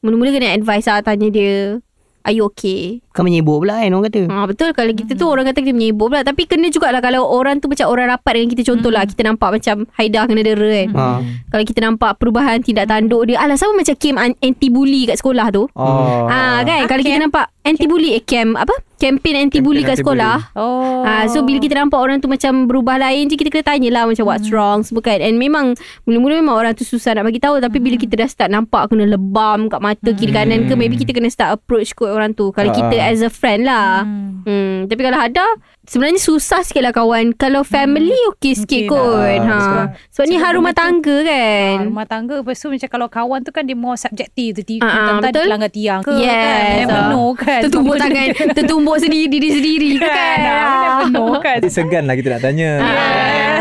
Mula-mula 0.00 0.32
kena 0.32 0.56
advice 0.56 0.88
lah 0.88 1.04
Tanya 1.04 1.28
dia 1.28 1.80
Are 2.20 2.32
you 2.32 2.44
okay? 2.48 3.00
Kan 3.10 3.26
menyibuk 3.26 3.66
pula 3.66 3.82
kan 3.82 3.90
orang 3.90 4.06
kata. 4.06 4.22
Ha, 4.30 4.46
betul. 4.46 4.70
Kalau 4.70 4.92
kita 4.94 5.12
tu 5.18 5.26
orang 5.26 5.44
kata 5.50 5.58
kita 5.66 5.74
menyibuk 5.74 6.14
pula. 6.14 6.22
Tapi 6.22 6.46
kena 6.46 6.70
jugalah 6.70 7.02
Kalau 7.02 7.26
orang 7.26 7.58
tu 7.58 7.66
macam 7.66 7.90
orang 7.90 8.06
rapat 8.14 8.32
dengan 8.38 8.48
kita. 8.54 8.62
Contohlah 8.70 9.02
kita 9.02 9.22
nampak 9.26 9.48
macam 9.58 9.76
Haida 9.98 10.20
kena 10.30 10.42
dera 10.46 10.70
kan. 10.70 10.88
Ha. 10.94 11.04
Kalau 11.50 11.64
kita 11.66 11.80
nampak 11.82 12.10
perubahan 12.22 12.62
tindak 12.62 12.86
tanduk 12.86 13.26
dia. 13.26 13.42
Alah 13.42 13.58
sama 13.58 13.82
macam 13.82 13.96
Kim 13.98 14.14
an- 14.14 14.38
anti-bully 14.38 15.10
kat 15.10 15.18
sekolah 15.18 15.50
tu. 15.50 15.66
Oh. 15.74 16.30
Ah 16.30 16.62
kan? 16.62 16.86
Kalau 16.86 17.02
kita 17.02 17.18
nampak 17.18 17.50
Anti-bully 17.60 18.16
eh, 18.16 18.24
Camp 18.24 18.56
apa? 18.56 18.72
Campaign 18.96 19.48
anti-bully 19.48 19.84
Campaign 19.84 19.96
kat 19.96 19.96
sekolah. 20.00 20.36
Oh. 20.56 21.04
Ah, 21.04 21.24
so 21.28 21.44
bila 21.44 21.60
kita 21.60 21.76
nampak 21.76 22.00
orang 22.00 22.20
tu 22.20 22.28
macam 22.28 22.68
berubah 22.68 22.96
lain 23.00 23.28
je 23.28 23.36
kita 23.36 23.52
kena 23.52 23.64
tanyalah 23.64 24.04
macam 24.08 24.24
what's 24.28 24.48
wrong 24.48 24.80
semua 24.80 25.04
kan. 25.04 25.20
And 25.20 25.36
memang 25.36 25.76
mula-mula 26.04 26.40
memang 26.40 26.56
orang 26.56 26.72
tu 26.72 26.88
susah 26.88 27.16
nak 27.16 27.28
bagi 27.28 27.40
tahu. 27.40 27.60
Tapi 27.60 27.76
bila 27.80 28.00
kita 28.00 28.16
dah 28.16 28.28
start 28.28 28.48
nampak 28.52 28.88
kena 28.88 29.08
lebam 29.08 29.68
kat 29.68 29.80
mata 29.80 30.10
kiri 30.12 30.32
kanan 30.32 30.68
ke 30.68 30.76
maybe 30.76 31.00
kita 31.00 31.12
kena 31.12 31.28
start 31.28 31.60
approach 31.60 31.92
kot 31.92 32.12
orang 32.12 32.32
tu. 32.32 32.48
Kalau 32.52 32.72
kita 32.72 32.96
as 33.10 33.20
a 33.20 33.30
friend 33.30 33.66
lah. 33.66 34.06
Hmm. 34.46 34.86
Tapi 34.86 35.00
kalau 35.02 35.18
ada 35.18 35.44
sebenarnya 35.90 36.22
susah 36.22 36.62
sikit 36.62 36.80
lah 36.80 36.92
kawan. 36.92 37.34
Kalau 37.34 37.60
family 37.60 38.14
okey 38.30 38.54
sikit 38.54 38.78
Okey 38.80 38.86
kot. 38.86 39.02
lah. 39.02 39.42
Ha. 39.42 39.50
Ah, 39.50 39.84
Sebab 40.08 40.24
ni 40.24 40.32
Sebab 40.32 40.38
har 40.38 40.52
rumah 40.52 40.54
rumah 40.54 40.72
tu- 40.72 40.80
tangga 40.80 41.16
Ah, 41.16 41.26
kan. 41.26 41.76
rumah 41.82 42.06
tangga 42.06 42.34
Lepas 42.38 42.56
tu 42.56 42.68
macam 42.68 42.88
Kalau 42.88 43.06
kawan 43.08 43.40
tu 43.40 43.50
kan 43.50 43.62
Dia 43.62 43.74
more 43.74 43.96
subjektif 43.96 44.48
tu 44.54 44.62
Ah, 44.78 44.86
ah, 44.86 44.94
Tentang 45.10 45.18
betul. 45.20 45.34
dia 45.34 45.48
pelanggar 45.48 45.70
tiang 45.70 46.00
ke 46.00 46.12
Yes. 46.14 46.30
kan 46.30 46.62
Dia 46.70 46.84
Ah. 46.84 46.90
penuh 46.94 47.30
kan 47.34 47.60
Tertumbuk 47.60 47.96
tangan 47.96 48.26
Tertumbuk 48.56 48.96
sendiri 48.96 49.26
diri 49.28 49.48
sendiri 49.50 49.88
tu 49.96 50.06
kan. 50.06 50.14
Kan 50.14 50.38
ah, 50.40 50.78
Dia 50.78 50.90
penuh 51.02 51.34
kan 51.40 51.58
Jadi 51.58 51.70
segan 51.72 52.04
lah 52.04 52.14
kita 52.14 52.28
nak 52.30 52.42
tanya 52.42 52.70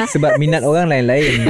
Sebab 0.08 0.32
minat 0.38 0.62
orang 0.62 0.86
lain-lain 0.86 1.34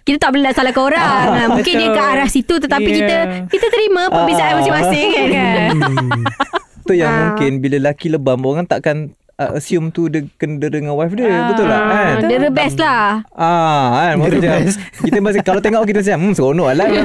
Kita 0.00 0.18
tak 0.18 0.30
boleh 0.30 0.42
nak 0.42 0.54
salahkan 0.54 0.82
orang. 0.82 1.00
Ah, 1.00 1.24
Ha, 1.28 1.42
mungkin 1.50 1.74
dia 1.74 1.86
betul. 1.86 1.96
ke 1.96 2.02
arah 2.02 2.28
situ 2.28 2.54
tetapi 2.58 2.88
Yeah. 2.88 2.98
kita 2.98 3.16
kita 3.46 3.66
terima 3.68 4.02
perbezaan 4.08 4.50
Ah. 4.50 4.56
masing-masing 4.58 5.06
kan. 5.10 5.28
hmm. 5.70 6.67
Tu 6.88 6.96
yang 6.96 7.12
Ah. 7.12 7.18
mungkin 7.28 7.60
Bila 7.60 7.92
laki 7.92 8.08
lebam 8.08 8.40
Orang 8.40 8.64
takkan 8.64 9.12
uh, 9.36 9.54
Assume 9.54 9.92
tu 9.92 10.08
dia 10.08 10.26
kena 10.34 10.66
dengan 10.66 10.96
wife 10.96 11.14
dia. 11.14 11.52
Betul 11.52 11.68
tak? 11.68 11.82
Kan? 11.84 12.14
Dia 12.26 12.38
the 12.40 12.50
best 12.50 12.76
lah. 12.80 13.22
Ah, 13.36 14.10
kan? 14.10 14.14
Maksudnya 14.18 14.66
kita 14.98 15.18
masih 15.22 15.40
kalau 15.46 15.60
tengok 15.62 15.86
kita 15.86 16.02
macam 16.02 16.18
hmm 16.26 16.34
seronok 16.34 16.68
lah. 16.74 16.86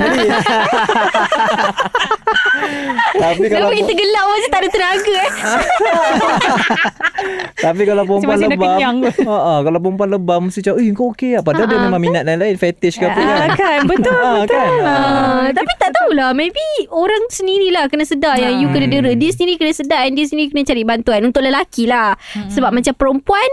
tapi 3.14 3.46
kalau 3.50 3.70
Kenapa 3.74 3.82
kita 3.82 3.94
gelap 3.98 4.26
macam 4.30 4.50
tak 4.50 4.62
ada 4.62 4.70
tenaga 4.70 5.14
eh? 5.14 5.32
tapi 7.66 7.82
kalau 7.88 8.04
perempuan 8.06 8.40
lebam, 8.46 8.80
ha 9.30 9.38
ah, 9.38 9.60
kalau 9.64 9.80
perempuan 9.82 10.10
lebam 10.12 10.40
mesti 10.50 10.60
macam, 10.62 10.76
"Eh, 10.82 10.90
kau 10.94 11.08
okey 11.14 11.32
ah?" 11.40 11.42
Padahal 11.42 11.68
dia 11.70 11.78
Ah, 11.80 11.84
memang 11.90 12.02
minat 12.02 12.24
lain-lain, 12.24 12.56
fetish 12.56 13.02
ke 13.02 13.06
apa 13.10 13.18
kan. 13.18 13.36
Ah, 13.36 13.50
kan 13.58 13.80
betul 13.90 14.14
Ah, 14.14 14.34
betul 14.46 14.56
kan? 14.56 14.72
Ah, 14.86 15.46
tapi 15.52 15.72
tak 15.82 15.92
tahulah 15.96 16.32
Maybe 16.38 16.64
orang 16.94 17.24
sendirilah 17.28 17.90
Kena 17.90 18.06
sedar 18.06 18.40
Yang 18.40 18.54
you 18.64 18.68
kena 18.72 18.88
dera 18.88 19.12
Dia 19.18 19.32
sendiri 19.34 19.60
kena 19.60 19.74
sedar 19.74 20.08
And 20.08 20.16
dia 20.16 20.26
sendiri 20.28 20.54
kena 20.54 20.64
cari 20.64 20.84
bantuan 20.86 21.22
Untuk 21.28 21.44
lelaki 21.44 21.90
lah 21.90 22.16
Sebab 22.52 22.72
macam 22.72 22.94
perempuan 22.96 23.50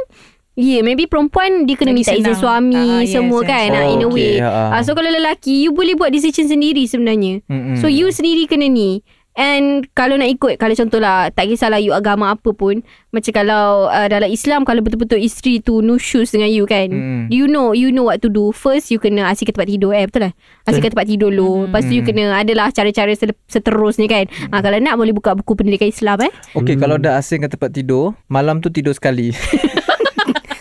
yeah, 0.55 0.81
maybe 0.81 1.05
perempuan 1.05 1.65
dia 1.65 1.75
kena 1.75 1.91
Lagi 1.91 1.99
minta 2.01 2.13
izin 2.13 2.35
suami 2.35 2.77
Ah, 2.77 3.01
yes, 3.01 3.13
semua 3.13 3.41
yes. 3.41 3.49
kan 3.49 3.69
Oh, 3.69 3.77
ah, 3.77 3.87
in 3.87 4.01
a 4.01 4.07
okay, 4.07 4.15
way. 4.15 4.33
ha, 4.39 4.49
ha. 4.49 4.65
Ah, 4.73 4.83
so 4.83 4.93
kalau 4.93 5.09
lelaki 5.09 5.63
you 5.63 5.71
boleh 5.71 5.95
buat 5.95 6.11
decision 6.11 6.47
sendiri 6.47 6.85
sebenarnya. 6.85 7.43
Mm-mm. 7.47 7.77
So 7.77 7.87
you 7.87 8.09
sendiri 8.09 8.47
kena 8.47 8.67
ni. 8.67 9.01
And 9.31 9.87
kalau 9.95 10.19
nak 10.19 10.27
ikut 10.27 10.59
Kalau 10.59 10.75
contohlah 10.75 11.31
Tak 11.31 11.47
kisahlah 11.47 11.79
you 11.79 11.95
agama 11.95 12.35
apa 12.35 12.51
pun 12.51 12.83
Macam 13.09 13.31
kalau 13.31 13.87
uh, 13.87 14.11
Dalam 14.11 14.27
Islam 14.27 14.67
Kalau 14.67 14.83
betul-betul 14.83 15.23
isteri 15.23 15.63
tu 15.63 15.79
Nusyus 15.79 16.35
dengan 16.35 16.51
you 16.51 16.67
kan 16.67 16.91
Mm. 16.91 17.23
You 17.31 17.47
know 17.47 17.71
You 17.71 17.95
know 17.95 18.11
what 18.11 18.19
to 18.21 18.29
do 18.29 18.51
First 18.51 18.91
you 18.91 18.99
kena 18.99 19.31
Asyik 19.31 19.49
ke 19.49 19.53
tempat 19.55 19.71
tidur 19.71 19.95
Eh 19.95 20.11
betul 20.11 20.27
lah 20.27 20.33
Asyik 20.67 20.83
ke 20.83 20.91
tempat 20.91 21.07
tidur 21.07 21.31
dulu 21.31 21.71
Lepas 21.71 21.87
tu 21.87 21.95
you 21.95 22.03
kena 22.03 22.43
Adalah 22.43 22.75
cara-cara 22.75 23.15
Seterusnya 23.47 24.11
kan 24.11 24.27
ha, 24.51 24.59
Kalau 24.59 24.77
nak 24.83 24.99
boleh 24.99 25.15
buka 25.15 25.39
buku 25.39 25.55
Pendidikan 25.55 25.87
Islam 25.87 26.27
eh 26.27 26.33
Okey, 26.59 26.75
kalau 26.75 26.99
dah 26.99 27.15
asing 27.15 27.47
kat 27.47 27.55
tempat 27.55 27.71
tidur, 27.71 28.19
malam 28.27 28.59
tu 28.59 28.67
tidur 28.67 28.91
sekali. 28.91 29.31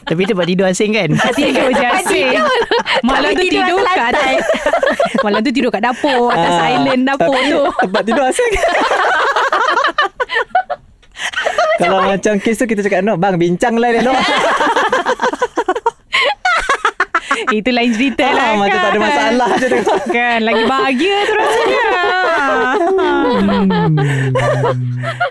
Tapi 0.09 0.25
tempat 0.25 0.41
tidur 0.43 0.65
asing 0.65 0.89
kan? 0.91 1.09
Tidur 1.31 1.69
je 1.69 1.85
asyik 1.85 2.33
Malam 3.01 3.29
tu 3.31 3.45
tidur 3.45 3.77
kat 3.79 4.09
atas 4.09 4.41
Malam 5.19 5.39
tu 5.39 5.51
tidur 5.51 5.69
kat 5.69 5.81
dapur 5.81 6.27
Atas 6.27 6.49
Ah, 6.51 6.67
island 6.71 7.05
dapur 7.05 7.29
tu 7.31 7.61
Tempat 7.79 8.01
tidur 8.03 8.25
asing. 8.25 8.51
Kalau 11.79 12.03
macam 12.05 12.33
kes 12.35 12.55
tu 12.55 12.65
kita 12.65 12.81
cakap 12.81 12.99
no 13.01 13.15
bang 13.15 13.35
bincang 13.35 13.75
lah 13.75 13.89
dia 13.89 14.03
no. 14.07 14.11
Itu 17.49 17.69
lain 17.69 17.91
cerita 17.93 18.25
Ah, 18.25 18.33
lah 18.33 18.45
kan 18.45 18.55
macam 18.57 18.77
tak 18.77 18.89
ada 18.89 18.99
masalah 18.99 19.49
je. 19.55 19.67
Kan 20.09 20.39
Lagi 20.41 20.63
bahagia 20.65 21.15
tu 21.21 21.33
rasanya 21.33 21.85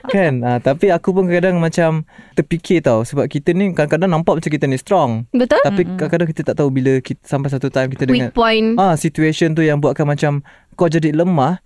kan? 0.09 0.33
Ah, 0.40 0.59
Tapi 0.59 0.87
aku 0.88 1.11
pun 1.11 1.27
kadang-kadang 1.27 1.59
macam 1.59 1.90
Terfikir 2.33 2.81
tau. 2.81 3.03
Sebab 3.03 3.27
kita 3.27 3.53
ni 3.53 3.71
kadang-kadang 3.71 4.11
nampak 4.11 4.38
macam 4.38 4.51
kita 4.51 4.64
ni 4.64 4.77
strong. 4.77 5.27
Betul. 5.31 5.61
Tapi 5.61 5.83
kadang-kadang 5.87 6.29
kita 6.29 6.42
tak 6.44 6.57
tahu 6.57 6.68
Bila 6.71 6.99
kita, 6.99 7.21
sampai 7.23 7.49
satu 7.49 7.68
time 7.68 7.90
kita 7.90 8.05
Weak 8.05 8.11
dengan 8.11 8.31
point. 8.33 8.68
ah 8.77 8.94
Situation 8.94 9.53
tu 9.53 9.61
yang 9.61 9.79
buatkan 9.79 10.05
macam 10.05 10.40
Kau 10.75 10.87
jadi 10.87 11.12
lemah 11.12 11.61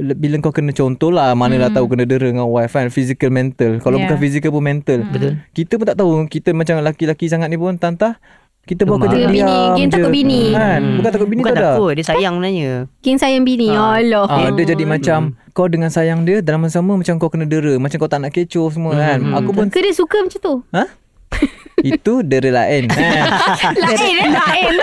bila- 0.00 0.40
kau 0.40 0.48
kena 0.48 0.72
contoh 0.72 1.12
lah 1.12 1.36
Mana 1.36 1.60
lah 1.60 1.68
tahu 1.68 1.84
kena 1.86 2.08
dera 2.08 2.24
dengan 2.24 2.48
wife 2.48 2.72
kan 2.72 2.88
Physical 2.88 3.28
mental. 3.28 3.76
Kalau 3.78 3.96
Yeah. 3.96 4.08
bukan 4.08 4.18
physical 4.18 4.50
pun 4.50 4.64
mental. 4.64 4.98
Betul. 5.04 5.44
Kita 5.52 5.76
pun 5.76 5.84
tak 5.84 5.98
tahu. 5.98 6.10
Kita 6.26 6.50
macam 6.52 6.80
laki-laki 6.80 7.28
sangat 7.28 7.48
ni 7.48 7.56
pun 7.56 7.76
Tantah 7.76 8.16
kita 8.62 8.84
buat 8.84 9.02
kerja 9.02 9.26
Bini, 9.26 9.34
diam 9.36 9.74
geng 9.74 9.88
je. 9.88 9.94
takut 9.94 10.10
bini. 10.10 10.42
kan? 10.52 10.78
Hmm. 10.78 10.96
Bukan 10.96 11.10
takut 11.10 11.26
bini 11.26 11.40
Bukan 11.40 11.52
dah 11.52 11.62
takut 11.72 11.90
Dia 11.90 12.04
sayang 12.06 12.34
sebenarnya 12.36 12.72
Geng 13.00 13.18
sayang 13.18 13.42
bini 13.42 13.68
Ah. 13.68 13.96
Allah 13.96 14.24
Ah, 14.24 14.48
dia 14.48 14.64
jadi 14.68 14.84
macam 14.84 15.20
kau 15.50 15.66
dengan 15.66 15.90
sayang 15.90 16.22
dia 16.22 16.38
dalam 16.38 16.62
masa 16.62 16.78
sama 16.78 16.94
macam 16.94 17.14
kau 17.16 17.26
kena 17.26 17.42
dera, 17.44 17.74
macam 17.76 17.96
kau 17.96 18.06
tak 18.06 18.20
nak 18.20 18.30
kecoh 18.30 18.70
semua 18.70 18.94
kan. 18.94 19.18
Aku 19.34 19.50
pun 19.50 19.66
Ke 19.66 19.80
dia 19.80 19.90
suka 19.90 20.20
macam 20.20 20.38
tu 20.38 20.54
ha? 20.70 20.86
Itu 21.80 22.20
dera 22.20 22.62
lain. 22.62 22.86
Ha. 22.86 23.06
Lain 23.82 24.14
eh 24.16 24.28
Lain 24.28 24.74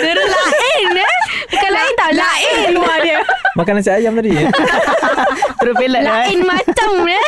Dera 0.00 0.22
lain 0.22 0.88
eh 0.96 1.14
Bukan 1.48 1.70
lain 1.70 1.92
tau 1.94 2.10
Lain 2.12 2.66
Keluar 2.68 2.98
dia 3.00 3.18
Makan 3.52 3.72
nasi 3.74 3.90
ayam 3.90 4.14
tadi. 4.14 4.30
Terus 5.60 5.74
pelat 5.76 6.00
lah 6.00 6.24
Lain 6.24 6.40
macam 6.42 6.90
eh 7.04 7.26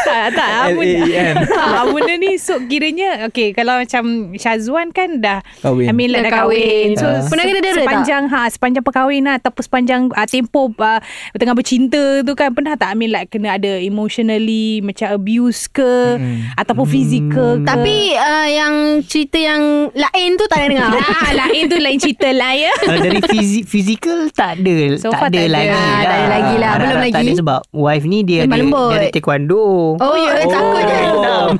Tak 0.00 0.24
tak 0.32 0.50
apa 0.62 0.78
L-A-E-N. 0.78 1.34
Benda 1.90 2.14
ni 2.16 2.38
so 2.38 2.56
kiranya 2.62 3.26
okay 3.26 3.50
kalau 3.50 3.76
macam 3.76 4.02
Syazwan 4.32 4.88
kan 4.88 5.18
dah 5.18 5.42
Kahwin. 5.60 5.86
I 5.86 5.92
mean 5.92 6.10
Dah 6.10 6.22
dah 6.22 6.32
kahwin. 6.46 6.94
kahwin. 6.94 6.96
So 6.96 7.06
Ah. 7.10 7.26
pernah 7.26 7.44
kena 7.44 7.60
tak? 7.60 7.74
sepanjang 7.76 8.22
ha 8.26 8.42
sepanjang 8.46 8.82
perkahwinan 8.82 9.34
ataupun 9.36 9.62
sepanjang 9.62 10.02
uh, 10.08 10.24
tempoh 10.24 10.70
uh, 10.72 11.02
tengah 11.34 11.52
bercinta 11.52 12.00
tu 12.20 12.32
kan 12.32 12.50
pernah 12.50 12.72
tak 12.74 12.88
I 12.88 12.96
mean 12.96 13.10
like 13.10 13.28
kena 13.28 13.56
ada 13.56 13.76
emotionally 13.76 14.80
macam 14.80 15.10
abuse 15.10 15.66
ke 15.66 15.92
Mm. 16.10 16.54
ataupun 16.56 16.86
fizikal 16.86 17.30
ke. 17.56 17.66
Tapi 17.66 17.96
uh, 18.12 18.48
yang 18.48 18.74
cerita 19.02 19.36
yang 19.36 19.62
lain 19.90 20.30
tu 20.34 20.44
tak 20.44 20.58
ada 20.60 20.66
dengar 20.70 20.90
lain 21.40 21.62
tu 21.66 21.76
lain 21.76 21.96
cerita 21.96 22.28
lah 22.30 22.50
ya. 22.50 22.72
Dari 22.80 23.20
fizik, 23.22 23.64
fizikal 23.64 24.26
tak 24.28 24.49
ada 24.52 24.76
So 24.96 25.08
tak 25.08 25.20
ada 25.22 25.30
tak 25.30 25.46
ada. 25.46 25.46
lagi 25.50 25.70
Ah, 25.70 25.76
lah. 25.76 26.00
tak 26.00 26.16
ada 26.16 26.26
lagi 26.28 26.54
lah. 26.56 26.70
Belum 26.70 26.70
Harap-harap 26.80 26.90
Tak 26.90 27.12
lagi. 27.12 27.22
ada 27.22 27.32
sebab 27.36 27.60
wife 27.70 28.04
ni 28.04 28.18
dia 28.20 28.40
lembut. 28.44 28.88
dia 28.88 28.98
ada 28.98 29.08
taekwondo. 29.10 29.64
Oh, 29.96 30.14
ya 30.16 30.30
Oh. 30.32 30.48
takut 30.48 30.80
je 30.80 30.96
hitam. 30.96 31.48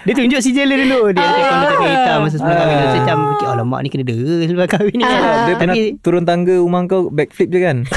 dia 0.00 0.12
tunjuk 0.14 0.40
si 0.40 0.50
jela 0.50 0.74
dulu 0.74 1.12
Dia 1.12 1.20
ada 1.20 1.30
taekwondo 1.30 1.66
taekwondo 1.66 1.90
hitam 1.90 2.18
Masa 2.20 2.36
sebelum 2.36 2.56
kahwin 2.56 2.72
Ah. 2.72 2.80
Saya 2.80 3.00
macam 3.00 3.18
fikir, 3.30 3.46
Alamak 3.50 3.80
ni 3.80 3.88
kena 3.88 4.04
dera 4.04 4.34
Sebelum 4.42 4.66
kahwin 4.66 4.94
ni 4.94 5.04
Ah. 5.04 5.44
Dia 5.44 5.54
pernah 5.54 5.74
Tapi 5.74 5.82
turun 6.00 6.24
tangga 6.24 6.54
rumah 6.56 6.80
kau 6.86 7.00
backflip 7.08 7.48
je 7.48 7.60
kan? 7.60 7.76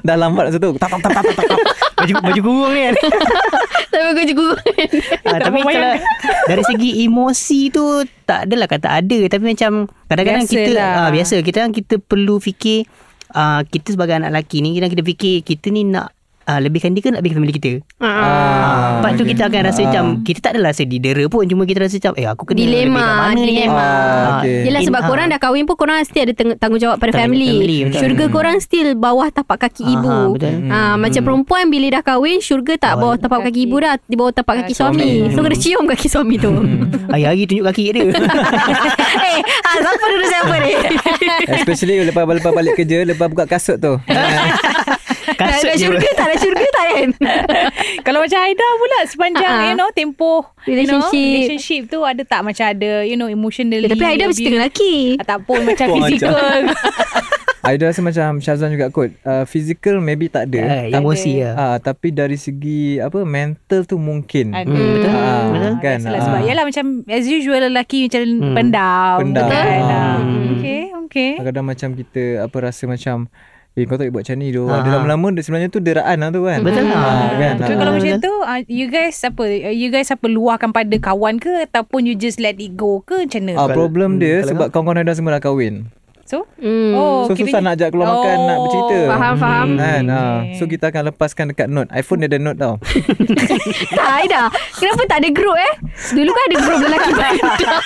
Dah 0.00 0.14
lambat 0.14 0.48
masa 0.48 0.58
tu. 0.58 0.72
Tak 0.74 0.88
tak 0.90 1.00
tak 1.02 1.12
tak 1.12 1.22
tak. 1.26 1.44
tak. 1.46 1.58
baju, 1.98 2.12
baju 2.22 2.40
kurung 2.40 2.72
ni 2.72 2.80
kan 2.82 2.94
Tapi 3.98 4.10
aku 4.14 4.22
juga 4.30 4.44
Ah, 5.28 5.38
tapi 5.42 5.58
kalau 5.62 5.92
dari 6.46 6.62
segi 6.64 6.90
emosi 7.04 7.60
tu 7.74 7.84
tak 8.24 8.46
adalah 8.46 8.66
kata 8.70 8.88
ada. 9.02 9.18
Tapi 9.26 9.44
macam 9.54 9.70
kadang-kadang 10.06 10.44
Biasalah. 10.46 10.66
kita 10.70 10.82
ah, 10.82 11.10
biasa. 11.10 11.34
Kita 11.42 11.58
kita 11.74 11.94
perlu 11.98 12.38
fikir 12.38 12.86
ah, 13.34 13.60
kita 13.66 13.94
sebagai 13.98 14.18
anak 14.18 14.30
lelaki 14.34 14.62
ni 14.62 14.78
kita 14.78 15.02
fikir 15.02 15.42
kita 15.42 15.68
ni 15.74 15.86
nak 15.86 16.17
ah, 16.48 16.58
lebihkan 16.58 16.90
dia 16.90 17.00
ke 17.00 17.08
nak 17.08 17.20
lebihkan 17.20 17.38
family 17.38 17.52
kita. 17.52 17.72
Ah, 17.98 18.98
Lepas 18.98 19.10
tu 19.12 19.22
okay. 19.22 19.30
kita 19.30 19.42
akan 19.46 19.60
rasa 19.62 19.80
macam 19.84 20.04
kita 20.22 20.38
tak 20.40 20.50
adalah 20.50 20.72
rasa 20.72 20.82
didera 20.82 21.24
pun 21.26 21.44
cuma 21.44 21.62
kita 21.62 21.78
rasa 21.80 22.00
macam 22.00 22.12
eh 22.14 22.26
aku 22.26 22.42
kena 22.44 22.58
Dilema 22.58 22.88
lebihkan 22.88 23.04
mana 23.20 23.34
ni. 23.34 23.44
Dilema 23.46 23.76
Ah, 23.78 24.28
okay. 24.38 24.58
Yelah 24.64 24.80
sebab 24.82 25.00
In- 25.00 25.06
korang 25.06 25.26
ah. 25.26 25.30
dah 25.30 25.40
kahwin 25.40 25.64
pun 25.64 25.76
Korang 25.76 26.00
still 26.02 26.22
ada 26.22 26.32
tanggungjawab 26.56 26.96
pada 26.96 27.12
family, 27.14 27.52
family, 27.52 27.78
betul. 27.84 28.00
Syurga 28.00 28.24
Hmm. 28.24 28.32
korang 28.32 28.56
still 28.58 28.88
Bawah 28.94 29.28
tapak 29.28 29.56
kaki 29.60 29.84
Aha, 29.84 29.92
ibu 29.94 30.16
betul. 30.32 30.52
Ah, 30.68 30.94
Macam 30.96 31.22
perempuan 31.22 31.64
Bila 31.66 31.86
dah 31.90 32.02
kahwin 32.02 32.38
Syurga 32.38 32.74
tak 32.74 32.92
Bawah 32.94 33.14
bawah 33.14 33.16
tapak 33.20 33.38
kaki 33.44 33.60
ibu 33.62 33.76
dah 33.76 33.94
Di 34.00 34.14
bawah 34.14 34.32
tapak 34.32 34.54
kaki 34.58 34.72
Suami. 34.72 34.98
suami 34.98 35.30
So 35.30 35.40
kena 35.40 35.56
cium 35.56 35.84
kaki 35.86 36.06
suami 36.08 36.34
tu 36.36 36.50
Hari-hari 37.12 37.44
tunjuk 37.44 37.66
kaki 37.66 37.84
dia. 37.90 38.02
Eh 39.28 39.38
ah, 39.62 39.76
Siapa 39.78 40.04
dulu 40.04 40.24
siapa 40.24 40.54
ni 40.58 40.72
Especially 41.54 41.94
lepas 42.02 42.24
lepas 42.24 42.50
balik 42.50 42.74
kerja, 42.74 43.04
lepas 43.04 43.26
buka 43.26 43.44
kasut 43.44 43.76
tu. 43.76 43.94
Kasut 45.30 45.76
je. 45.76 45.84
syurga 45.84 46.08
tak 46.14 46.26
Nak 46.26 46.37
syurga 46.38 46.66
tak 46.68 46.86
kan 46.88 47.08
Kalau 48.06 48.18
macam 48.20 48.38
Haida 48.38 48.66
pula 48.74 48.98
sepanjang 49.04 49.44
Ah, 49.46 49.58
ah. 49.58 49.66
you 49.66 49.74
know 49.74 49.90
tempoh 49.90 50.40
Relationship. 50.62 51.12
you 51.12 51.20
know, 51.20 51.34
relationship 51.36 51.82
tu 51.86 51.98
ada 52.02 52.22
tak 52.22 52.40
macam 52.40 52.64
ada 52.64 52.90
you 53.02 53.14
know 53.14 53.26
emotionally 53.26 53.84
Eh, 53.84 53.90
Tapi 53.90 54.04
Aida 54.06 54.24
mesti 54.26 54.42
tengah 54.42 54.56
lelaki 54.62 54.94
Ah, 55.16 55.26
tak 55.26 55.38
pun 55.42 55.62
macam 55.62 55.86
physical 55.92 56.62
Aida 57.60 57.84
rasa 57.84 58.00
macam 58.00 58.38
Syazwan 58.38 58.70
juga 58.70 58.88
kot 58.88 59.10
uh, 59.20 59.42
Physical 59.44 59.98
maybe 59.98 60.26
tak 60.26 60.46
ada 60.46 60.60
Ah, 60.60 60.68
Tapi- 60.86 60.94
emosi 60.96 61.32
lah. 61.38 61.54
Ah, 61.54 61.76
tapi 61.78 62.08
dari 62.10 62.36
segi 62.36 62.96
apa 62.96 63.18
mental 63.20 63.82
tu 63.82 63.98
mungkin. 63.98 64.52
ada 64.52 64.64
Hmm, 64.64 64.78
betul. 64.94 65.10
Ah, 65.10 65.42
Betul. 65.48 65.74
Kan. 65.78 65.98
Biasalah, 66.00 66.20
sebab 66.22 66.38
Ah. 66.38 66.46
yalah 66.46 66.64
macam 66.64 66.84
as 67.04 67.26
usual 67.26 67.60
lelaki 67.60 68.06
macam 68.06 68.20
Hmm. 68.24 68.54
pendam 68.54 69.16
Pendam. 69.20 69.42
kan 69.44 69.66
Betul. 69.66 69.90
Ah, 69.90 70.16
Hmm. 70.16 70.46
okay 70.54 70.80
okay 71.02 71.30
Kadang-kadang 71.34 71.66
macam 71.66 71.88
kita 71.94 72.22
apa 72.40 72.56
rasa 72.62 72.82
macam 72.86 73.16
Eh 73.78 73.86
kau 73.86 73.94
tak 73.94 74.04
boleh 74.04 74.12
buat 74.12 74.22
macam 74.24 74.36
ni 74.36 74.48
tu 74.50 74.62
Ah. 74.66 74.82
Dia 74.82 74.90
lama-lama 74.92 75.26
dia 75.30 75.40
sebenarnya 75.40 75.70
tu 75.70 75.78
deraan 75.78 76.16
lah 76.18 76.28
tu 76.28 76.42
kan 76.42 76.58
Betul 76.60 76.84
lah. 76.84 76.98
ah, 76.98 77.30
kan? 77.32 77.54
Tapi 77.56 77.70
Ah. 77.70 77.78
kalau 77.78 77.92
macam 77.94 78.10
betul. 78.10 78.18
tu 78.20 78.32
uh, 78.42 78.60
You 78.66 78.86
guys 78.88 79.16
apa 79.22 79.42
uh, 79.44 79.70
You 79.72 79.88
guys 79.88 80.08
apa 80.08 80.26
Luahkan 80.26 80.70
pada 80.70 80.96
kawan 80.98 81.38
ke 81.38 81.52
Ataupun 81.62 82.00
you 82.02 82.14
just 82.14 82.36
let 82.36 82.56
it 82.56 82.74
go 82.74 83.00
ke 83.00 83.22
Macam 83.22 83.40
mana 83.44 83.54
Ah, 83.56 83.68
problem 83.70 84.18
dia 84.18 84.42
kalau 84.42 84.50
sebab 84.50 84.66
kawan-kawan 84.68 85.00
Aida 85.00 85.14
semua 85.14 85.30
dah 85.32 85.40
kahwin 85.40 85.86
So 86.28 86.44
hmm. 86.60 86.92
Oh 86.92 87.24
So 87.24 87.32
kita- 87.32 87.48
susah 87.48 87.60
nak 87.64 87.80
ajak 87.80 87.88
keluar 87.88 88.12
makan 88.12 88.36
Nak 88.38 88.56
bercerita. 88.60 88.98
Faham 89.08 89.34
faham. 89.34 89.66
Kan. 89.74 90.02
Okay. 90.04 90.60
So 90.60 90.68
kita 90.68 90.84
akan 90.92 91.02
lepaskan 91.08 91.44
dekat 91.48 91.72
note. 91.72 91.88
iPhone 91.90 92.20
dia 92.20 92.28
ada 92.28 92.38
note 92.38 92.58
tau. 92.60 92.74
Tak 93.98 94.08
Aida. 94.20 94.52
Kenapa 94.76 95.02
tak 95.08 95.18
ada 95.24 95.28
group 95.32 95.56
eh? 95.56 95.72
Dulu 96.12 96.28
kan 96.28 96.42
ada 96.44 96.56
group 96.60 96.78
lelaki 96.80 97.12
pandam 97.20 97.82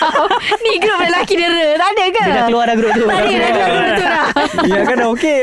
Ni 0.59 0.73
group 0.77 0.99
lelaki 1.01 1.35
dera 1.39 1.67
Tak 1.79 1.89
ada 1.89 2.05
ke? 2.05 2.21
Dia 2.21 2.35
dah 2.35 2.45
keluar 2.51 2.65
dah 2.67 2.77
grup 2.77 2.93
tu. 2.93 3.05
Tak 3.07 3.17
ada 3.17 3.31
dah 3.33 3.51
keluar 3.53 3.71
group 3.71 3.93
tu 3.95 4.05
dah. 4.05 4.27
Ya 4.73 4.81
kan 4.83 4.97
dah 4.99 5.09
okey. 5.15 5.41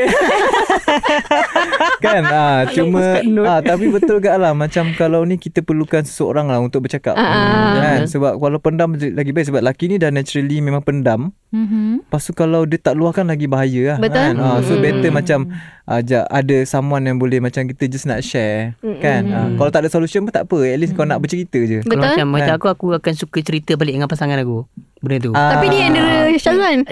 Kan 2.00 2.22
ah, 2.26 2.58
Cuma 2.68 3.00
ah, 3.46 3.60
Tapi 3.60 3.84
betul 3.88 4.16
gak 4.20 4.36
lah 4.36 4.52
Macam 4.52 4.92
kalau 4.94 5.24
ni 5.24 5.36
Kita 5.36 5.60
perlukan 5.60 6.04
seseorang 6.04 6.46
lah 6.46 6.60
Untuk 6.60 6.84
bercakap. 6.84 7.16
Ah. 7.16 7.78
kan? 7.78 8.00
Sebab 8.04 8.36
kalau 8.36 8.58
pendam 8.60 8.92
Lagi 8.92 9.30
baik 9.32 9.48
Sebab 9.48 9.60
lelaki 9.60 9.88
ni 9.88 9.96
dah 9.96 10.12
naturally 10.12 10.60
Memang 10.60 10.84
pendam. 10.84 11.32
Mm-hmm. 11.50 12.06
Lepas 12.06 12.22
tu 12.22 12.32
kalau 12.32 12.62
dia 12.62 12.78
tak 12.78 12.89
luahkan 12.92 13.22
Lagi 13.22 13.44
bahaya 13.44 13.82
lah 13.84 13.98
Betul. 13.98 14.16
kan? 14.16 14.34
Ah, 14.36 14.58
So 14.60 14.72
Mm. 14.72 14.82
better 14.82 15.10
macam 15.10 15.38
Ajak 15.82 16.22
ada 16.24 16.56
someone 16.62 17.02
yang 17.02 17.16
boleh 17.16 17.38
Macam 17.38 17.64
kita 17.64 17.84
just 17.84 18.04
nak 18.04 18.20
share 18.20 18.78
Kan 18.98 19.26
ah, 19.28 19.50
Kalau 19.52 19.68
tak 19.68 19.82
ada 19.82 19.90
solution 19.90 20.22
pun 20.22 20.30
tak 20.30 20.44
apa 20.44 20.58
At 20.64 20.78
least 20.78 20.92
kau 20.92 21.02
nak 21.02 21.18
bercerita 21.18 21.58
je 21.58 21.80
Kalau 21.80 21.90
Betul 21.92 22.02
macam 22.08 22.26
macam 22.30 22.46
Kan? 22.48 22.56
aku 22.56 22.66
aku 22.68 22.86
akan 22.94 23.12
suka 23.12 23.38
cerita 23.40 23.74
balik 23.74 23.94
dengan 23.94 24.06
pasangan 24.06 24.36
aku. 24.36 24.64
Benda 25.00 25.16
tu. 25.18 25.32
Ah. 25.32 25.56
Tapi 25.56 25.66
dia 25.68 25.80
yang 25.82 25.92
dera 25.92 26.12
Syazwan 26.32 26.84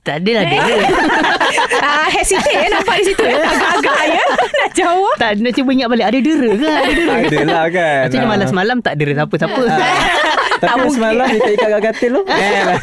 Tak 0.00 0.16
adalah 0.18 0.42
dia. 0.44 0.58
ah, 1.86 2.08
Hesitate 2.08 2.58
eh 2.58 2.70
Nampak 2.70 2.94
di 2.96 3.04
situ 3.06 3.22
eh 3.22 3.36
Agak-agak 3.38 4.00
ya 4.08 4.24
Nak 4.58 4.70
jawab 4.72 5.14
tak 5.14 5.30
nak 5.38 5.52
cuba 5.52 5.70
ingat 5.70 5.88
balik 5.88 6.06
ada 6.08 6.18
dera 6.18 6.48
ke? 6.50 6.66
Ada 6.66 6.92
dera. 6.92 7.14
Ada 7.20 7.38
lah 7.44 7.64
kan 7.68 8.00
Macam 8.04 8.18
Ah. 8.18 8.28
malam 8.28 8.46
semalam 8.48 8.76
tak 8.80 8.94
dera 8.96 9.12
siapa-siapa. 9.14 9.62
Tapi 10.62 10.86
semalam 10.88 11.26
dia 11.28 11.38
tak 11.38 11.52
ikat 11.52 11.68
kat 11.68 11.82
katil 11.84 12.10
tu 12.12 12.22
eh, 12.24 12.62
lah. 12.64 12.78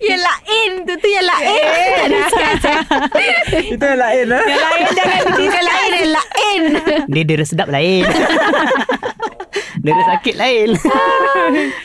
Yang 0.00 0.22
lain 0.22 0.70
Tu 0.86 0.94
tu 1.00 1.08
yang 1.08 1.26
lain. 1.26 2.08
Tak 2.26 3.60
Itu 3.74 3.84
yang 3.84 4.00
lain 4.00 4.24
lah 4.28 4.42
Yang 4.44 4.62
lain 4.62 4.84
jangan 4.96 5.20
Yang 5.42 5.66
lain 5.66 5.90
Yang 5.92 6.12
lain. 6.12 6.60
Dia 7.08 7.22
dera 7.24 7.44
sedap 7.44 7.68
lain. 7.68 8.04
dera 9.86 10.02
sakit 10.16 10.34
lain. 10.34 10.68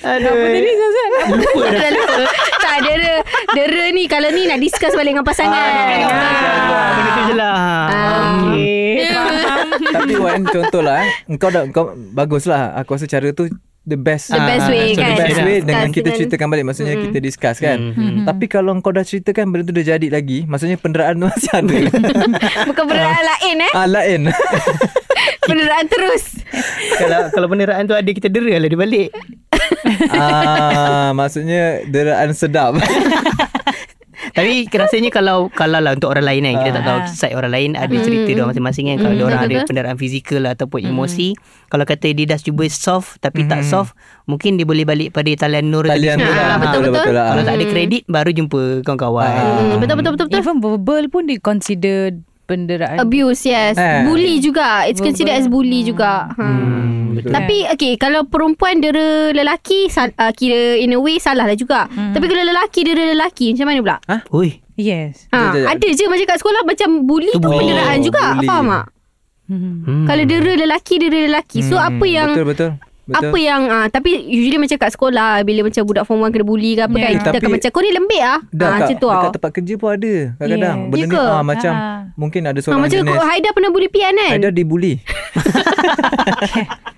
Aduh. 0.02 0.34
Apa 0.34 0.46
tadi 0.50 0.72
Zazan? 0.74 1.12
Lupa 1.38 1.64
dah. 1.70 1.80
Dah 1.80 1.92
lupa. 1.94 2.24
Tak 2.60 2.78
dera 2.88 3.16
Dera 3.54 3.86
ni 3.94 4.04
Kalau 4.10 4.30
ni 4.34 4.44
nak 4.50 4.60
discuss 4.60 4.94
balik 4.96 5.14
dengan 5.14 5.26
pasangan. 5.28 6.08
Ah, 6.10 6.92
Benda 6.98 7.10
tu 7.12 7.22
je 7.30 7.36
lah. 7.38 7.56
Ah. 7.88 8.12
Tapi 9.92 10.14
Wan 10.18 10.44
contohlah 10.48 11.04
eh, 11.06 11.12
Engkau 11.30 11.50
dah 11.52 11.64
bagus 12.16 12.48
lah 12.48 12.74
Aku 12.82 12.96
rasa 12.96 13.06
cara 13.06 13.30
tu 13.32 13.48
The 13.82 13.98
best 13.98 14.30
The 14.30 14.38
best 14.38 14.62
Ah, 14.62 14.70
way 14.70 14.94
so 14.94 15.02
kan? 15.02 15.10
The 15.10 15.18
best 15.18 15.40
way 15.40 15.56
Discuss 15.56 15.66
Dengan 15.66 15.88
kita 15.90 16.10
ceritakan 16.14 16.48
balik. 16.48 16.66
Maksudnya 16.70 16.96
kita 17.02 17.18
discuss 17.18 17.58
kan? 17.58 17.78
Mm. 17.92 18.30
Tapi 18.30 18.46
kalau 18.46 18.72
engkau 18.72 18.90
dah 18.90 19.02
ceritakan 19.02 19.50
Benda 19.50 19.64
tu 19.64 19.74
dah 19.74 19.86
jadi 19.88 20.08
lagi. 20.08 20.46
Maksudnya 20.46 20.78
penderaan 20.78 21.18
tu 21.18 21.26
masih 21.32 21.50
ada. 21.52 21.78
Bukan 22.70 22.84
penderaan 22.84 23.24
lain 23.26 23.58
eh? 23.60 23.72
Ah 23.72 23.88
lain. 23.88 24.22
Penderaan 25.50 25.86
terus. 25.88 26.46
Kalau 26.96 27.20
kalau 27.30 27.48
peneraan 27.48 27.84
tu 27.84 27.94
ada 27.94 28.06
kita 28.06 28.30
dera 28.30 28.56
lah 28.56 28.70
dia 28.70 28.78
balik. 28.80 29.10
ah, 30.12 31.10
Maksudnya 31.12 31.82
Deraan 31.84 32.32
sedap 32.32 32.78
Tapi 34.32 34.68
rasanya 34.68 35.10
kalau 35.10 35.52
kalau 35.52 35.78
lah 35.78 35.94
untuk 35.94 36.12
orang 36.12 36.26
lain 36.26 36.42
kan 36.48 36.54
kita 36.62 36.72
tak 36.80 36.84
tahu 36.84 37.00
side 37.08 37.36
orang 37.36 37.52
lain 37.52 37.70
ada 37.76 37.96
cerita 37.96 38.30
dia 38.30 38.44
masing-masing 38.44 38.86
kan. 38.90 38.98
Kalau 39.00 39.14
dia 39.14 39.26
orang 39.28 39.40
ada 39.40 39.48
betul-betul. 39.48 39.70
penderaan 39.70 39.98
fizikal 40.00 40.44
ataupun 40.48 40.80
emosi 40.84 41.28
kalau 41.68 41.84
kata 41.84 42.08
dia 42.12 42.26
dah 42.28 42.40
cuba 42.40 42.64
soft 42.68 43.20
tapi 43.20 43.44
tak 43.46 43.64
soft 43.64 43.92
mungkin 44.26 44.56
dia 44.56 44.66
boleh 44.66 44.84
balik 44.84 45.12
pada 45.12 45.28
talian 45.38 45.68
nur 45.68 45.84
Talian 45.84 46.20
Ah, 46.22 46.60
betul-betul. 46.60 46.94
Betul 46.96 47.14
lah. 47.16 47.28
Kalau 47.32 47.44
tak 47.44 47.56
ada 47.56 47.66
kredit 47.68 48.04
baru 48.06 48.30
jumpa 48.32 48.62
kawan-kawan. 48.84 49.32
Hmm, 49.32 49.80
Betul 49.80 49.96
betul 49.98 50.12
betul 50.16 50.26
betul 50.28 50.40
Even 50.40 50.58
verbal 50.60 51.04
pun 51.08 51.24
di 51.28 51.36
consider 51.38 52.16
penderaan. 52.46 53.00
Abuse 53.00 53.48
yes. 53.48 53.80
Eh. 53.80 54.04
Bully 54.04 54.44
juga. 54.44 54.84
It's 54.84 55.00
considered 55.00 55.32
as 55.34 55.48
bully 55.48 55.88
juga. 55.88 56.28
Ha. 56.36 56.44
Hmm, 56.44 57.01
betul. 57.22 57.32
Tapi 57.32 57.58
okay 57.68 57.94
Kalau 57.96 58.26
perempuan 58.26 58.78
dera 58.78 59.02
lelaki 59.30 59.88
sal- 59.88 60.14
uh, 60.14 60.30
Kira 60.32 60.76
in 60.76 60.92
a 60.92 60.98
way 60.98 61.18
Salah 61.18 61.44
lah 61.44 61.54
juga 61.54 61.86
Tapi 61.86 62.26
kalau 62.26 62.44
lelaki 62.44 62.82
dera 62.82 63.04
lelaki 63.08 63.54
Macam 63.54 63.66
mana 63.68 63.80
pula 63.80 63.98
Oi. 64.32 64.50
Yes 64.74 65.30
ha. 65.30 65.54
Ada 65.68 65.88
je 65.88 66.06
macam 66.06 66.26
kat 66.26 66.38
sekolah 66.38 66.62
Macam 66.64 66.90
bully 67.04 67.30
Tu 67.30 67.38
penderaan 67.38 67.98
Oh, 67.98 68.04
juga 68.04 68.24
bully. 68.34 68.48
Faham 68.48 68.68
tak 68.68 68.86
Hmm. 69.46 70.08
Kalau 70.08 70.24
dera 70.24 70.54
lelaki 70.56 70.96
Dera 70.98 71.28
lelaki 71.28 71.60
So 71.60 71.76
Hmm, 71.76 71.88
apa 71.92 72.06
yang 72.06 72.32
Betul 72.32 72.48
betul 72.48 72.72
Betul. 73.02 73.28
Apa 73.28 73.38
yang 73.38 73.62
ah, 73.68 73.88
Tapi 73.88 74.10
usually 74.24 74.56
macam 74.56 74.78
kat 74.78 74.90
sekolah 74.90 75.44
Bila 75.44 75.68
macam 75.68 75.84
budak 75.84 76.06
form 76.06 76.24
1 76.24 76.32
Kena 76.32 76.46
bully 76.46 76.72
ke 76.72 76.82
apa 76.82 76.94
Yeah. 76.94 77.04
kan 77.04 77.12
Kita 77.12 77.28
Tapi- 77.28 77.38
akan 77.38 77.50
macam 77.52 77.70
Kau 77.70 77.82
ni 77.82 77.92
lembik 77.92 78.22
ah 78.24 78.40
Dah 78.48 78.64
ah, 78.64 78.72
kat, 78.72 78.80
Macam 78.80 78.96
tu 78.96 79.08
dekat 79.10 79.20
ah. 79.20 79.34
tempat 79.36 79.52
kerja 79.52 79.74
pun 79.76 79.90
ada 79.92 80.14
Kadang-kadang 80.34 80.78
Yeah. 80.78 80.88
Benda 80.88 81.04
Ya 81.04 81.20
ni 81.20 81.34
ah, 81.34 81.44
Macam 81.44 81.74
Ah. 81.74 82.00
Mungkin 82.16 82.42
ada 82.46 82.60
seorang 82.62 82.80
macam 82.80 82.96
jenis 82.96 83.12
kau 83.12 83.26
Haida 83.26 83.50
pernah 83.52 83.70
bully 83.70 83.90
Pian 83.90 84.14
kan 84.16 84.32
Ada 84.34 84.48
dibuli 84.50 84.94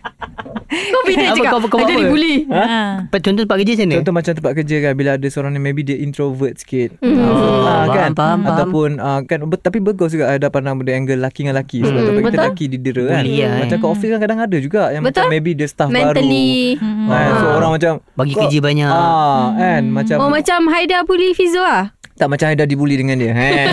Bila 1.04 1.20
Apa, 1.22 1.36
cakap 1.36 1.52
kau- 1.52 1.62
kau 1.64 1.68
buat 1.74 1.82
Haida 1.82 1.94
apa? 1.94 2.02
dibully 2.02 2.36
ha? 2.48 2.64
Tempat- 3.04 3.22
Contoh 3.22 3.42
tempat 3.44 3.58
kerja 3.58 3.72
macam 3.74 3.84
mana? 3.84 3.96
Contoh 3.96 4.14
macam 4.14 4.34
tempat 4.34 4.54
kerja 4.56 4.76
kan 4.80 4.94
Bila 4.94 5.10
ada 5.14 5.28
seorang 5.28 5.52
ni 5.52 5.60
Maybe 5.60 5.82
dia 5.82 5.98
introvert 5.98 6.54
sikit 6.56 6.90
Hmm. 6.98 7.20
Oh, 7.20 7.36
faham, 7.62 7.88
kan 7.90 8.12
faham, 8.12 8.14
faham. 8.14 8.40
Ataupun 8.48 8.90
ah, 8.98 9.20
kan 9.22 9.40
ber- 9.44 9.60
Tapi 9.60 9.78
bagus 9.80 10.10
juga 10.10 10.26
Ada 10.30 10.48
pandang 10.48 10.76
benda 10.76 10.92
angle 10.92 11.18
Laki 11.18 11.40
dengan 11.42 11.56
laki 11.58 11.78
Sebab 11.82 11.92
Hmm, 11.94 12.08
tempat 12.10 12.22
kita 12.22 12.32
betul. 12.34 12.48
laki 12.50 12.66
didera 12.68 13.04
kan 13.06 13.22
Bully 13.22 13.36
lah, 13.36 13.44
eh. 13.46 13.60
Macam 13.62 13.78
kat 13.78 13.90
office 13.90 14.10
kan 14.10 14.20
kadang 14.20 14.40
ada 14.40 14.58
juga 14.58 14.82
Yang 14.88 15.04
Betul. 15.04 15.12
macam 15.14 15.24
maybe 15.30 15.52
dia 15.54 15.68
staff 15.68 15.90
Mentally 15.90 16.58
baru 16.76 17.10
kan? 17.10 17.32
So 17.34 17.46
orang 17.54 17.72
macam 17.74 17.92
Bagi 18.14 18.34
kerja 18.34 18.58
banyak. 18.60 18.90
ah, 18.90 19.44
kan 19.54 19.82
Macam 19.86 20.16
Oh 20.18 20.30
macam 20.30 20.60
Haida 20.68 20.98
bully 21.02 21.32
Fizo 21.32 21.60
lah 21.60 21.92
Tak 22.14 22.28
macam 22.28 22.46
Haida 22.48 22.64
dibuli 22.64 22.96
dengan 22.96 23.18
dia 23.18 23.32
kan? 23.32 23.68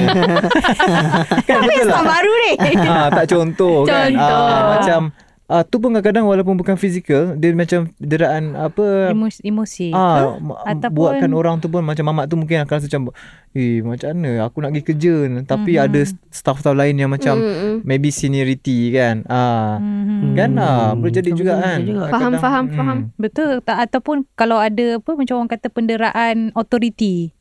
kan 1.47 1.57
betul 1.61 1.85
Staff 1.85 1.95
lah 1.97 2.05
baru 2.11 2.33
ni 2.35 2.53
ah, 2.81 3.07
Tak 3.11 3.25
contoh 3.27 3.77
kan 3.89 4.11
Contoh. 4.11 4.43
ah, 4.43 4.63
Macam 4.75 5.01
ah, 5.51 5.63
Tu 5.63 5.77
pun 5.77 5.91
kadang-kadang 5.91 6.25
Walaupun 6.25 6.55
bukan 6.55 6.75
fizikal 6.75 7.35
Dia 7.35 7.51
macam 7.53 7.91
deraan 7.99 8.55
Apa 8.55 9.11
Emosi, 9.11 9.43
emosi 9.43 9.87
Ah, 9.91 10.39
ke? 10.39 10.47
Ataupun- 10.65 10.95
buatkan 10.95 11.31
orang 11.33 11.59
tu 11.59 11.67
pun 11.67 11.83
macam 11.83 12.07
mamak 12.07 12.25
tu 12.25 12.39
mungkin 12.39 12.63
akan 12.63 12.71
rasa 12.73 12.87
macam 12.87 13.11
eh 13.51 13.83
macam 13.83 14.15
mana 14.15 14.47
aku 14.47 14.63
nak 14.63 14.71
pergi 14.71 14.87
kerja 14.87 15.15
tapi 15.43 15.75
Mhm. 15.75 15.83
ada 15.83 16.01
staff-staff 16.07 16.71
lain 16.73 16.95
yang 16.97 17.11
macam 17.11 17.35
Mm-mm. 17.35 17.83
maybe 17.83 18.09
seniority 18.09 18.95
kan 18.95 19.27
ah 19.27 19.83
Mhm. 19.83 20.33
kan 20.33 20.51
ah 20.55 20.95
boleh 20.95 21.11
jadi 21.11 21.31
juga 21.33 21.53
Betul 21.53 21.67
kan 21.67 21.79
juga. 21.83 22.05
Faham 22.09 22.33
faham 22.37 22.65
hmm. 22.65 22.77
faham 22.77 22.99
Betul 23.17 23.51
tak 23.61 23.79
ataupun 23.85 24.23
kalau 24.33 24.55
ada 24.57 24.97
apa 24.97 25.11
macam 25.13 25.35
orang 25.37 25.51
kata 25.51 25.67
penderaan 25.67 26.37
authority. 26.55 27.35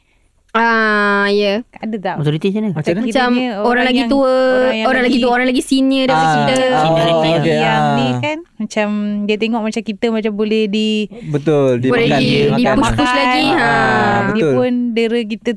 Ah 0.50 0.99
ya 1.28 1.54
Ada 1.74 1.96
tak? 1.98 2.16
Authority 2.18 2.48
macam 2.48 2.62
mana? 2.62 2.70
macam 2.74 2.94
Macam 3.02 3.30
orang, 3.36 3.66
orang 3.66 3.84
lagi 3.84 4.00
yang- 4.00 4.10
tua 4.10 4.30
orang 4.30 4.72
yang 4.72 4.88
Orang 4.88 5.02
lagi 5.02 5.12
lagi- 5.12 5.22
tua 5.22 5.32
Orang 5.32 5.48
lagi 5.48 5.62
senior 5.62 6.04
daripada 6.06 6.24
Ah, 6.24 6.36
kita 6.40 6.54
ah, 6.54 6.82
Seniority, 6.82 7.30
okay, 7.36 7.58
yang 7.58 7.82
ah. 7.82 7.96
ni 7.96 8.08
kan 8.18 8.38
macam 8.56 8.88
dia 9.24 9.36
tengok 9.36 9.62
macam 9.62 9.82
kita 9.82 10.06
macam 10.10 10.32
boleh 10.34 10.64
di 10.66 10.90
betul 11.26 11.70
dia 11.78 11.90
Boleh 11.90 12.08
makan 12.08 12.20
di- 12.20 12.30
dia 12.30 12.44
di 12.50 12.64
makan 12.64 12.76
push-push 12.78 13.14
lagi, 13.14 13.44
ha. 13.50 13.60
Ah, 13.60 14.18
dia 14.30 14.34
Betul. 14.38 14.54
pun 14.54 14.72
dera 14.92 15.20
kita 15.26 15.52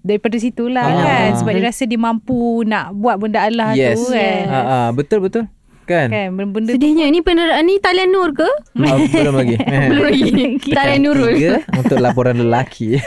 daripada 0.00 0.36
situlah 0.36 0.86
Ah. 0.86 0.96
kan 0.98 1.28
sebab 1.36 1.52
dia 1.52 1.62
rasa 1.62 1.82
dia 1.84 1.96
mampu 1.96 2.40
nak 2.64 2.90
buat 2.92 3.16
benda 3.16 3.42
Allah 3.42 3.74
yes 3.74 3.94
tu 3.96 4.10
kan. 4.10 4.42
ah, 4.46 4.56
ah, 4.56 4.88
betul 4.90 5.20
betul 5.20 5.44
kan, 5.82 6.06
Kan 6.06 6.30
tu 6.30 6.70
Sedihnya 6.70 7.04
Ni 7.04 7.18
penderaan 7.18 7.66
Ni 7.66 7.76
talian 7.76 8.08
nur 8.08 8.30
ke 8.30 8.46
Ah, 8.78 8.94
belum 8.96 9.34
lagi 9.34 9.58
Eh. 9.66 9.88
Belum 9.90 10.04
lagi 10.06 10.22
Talian 10.62 11.00
nurul 11.02 11.34
Tiga 11.34 11.66
untuk 11.74 11.98
laporan 11.98 12.38
lelaki 12.38 12.94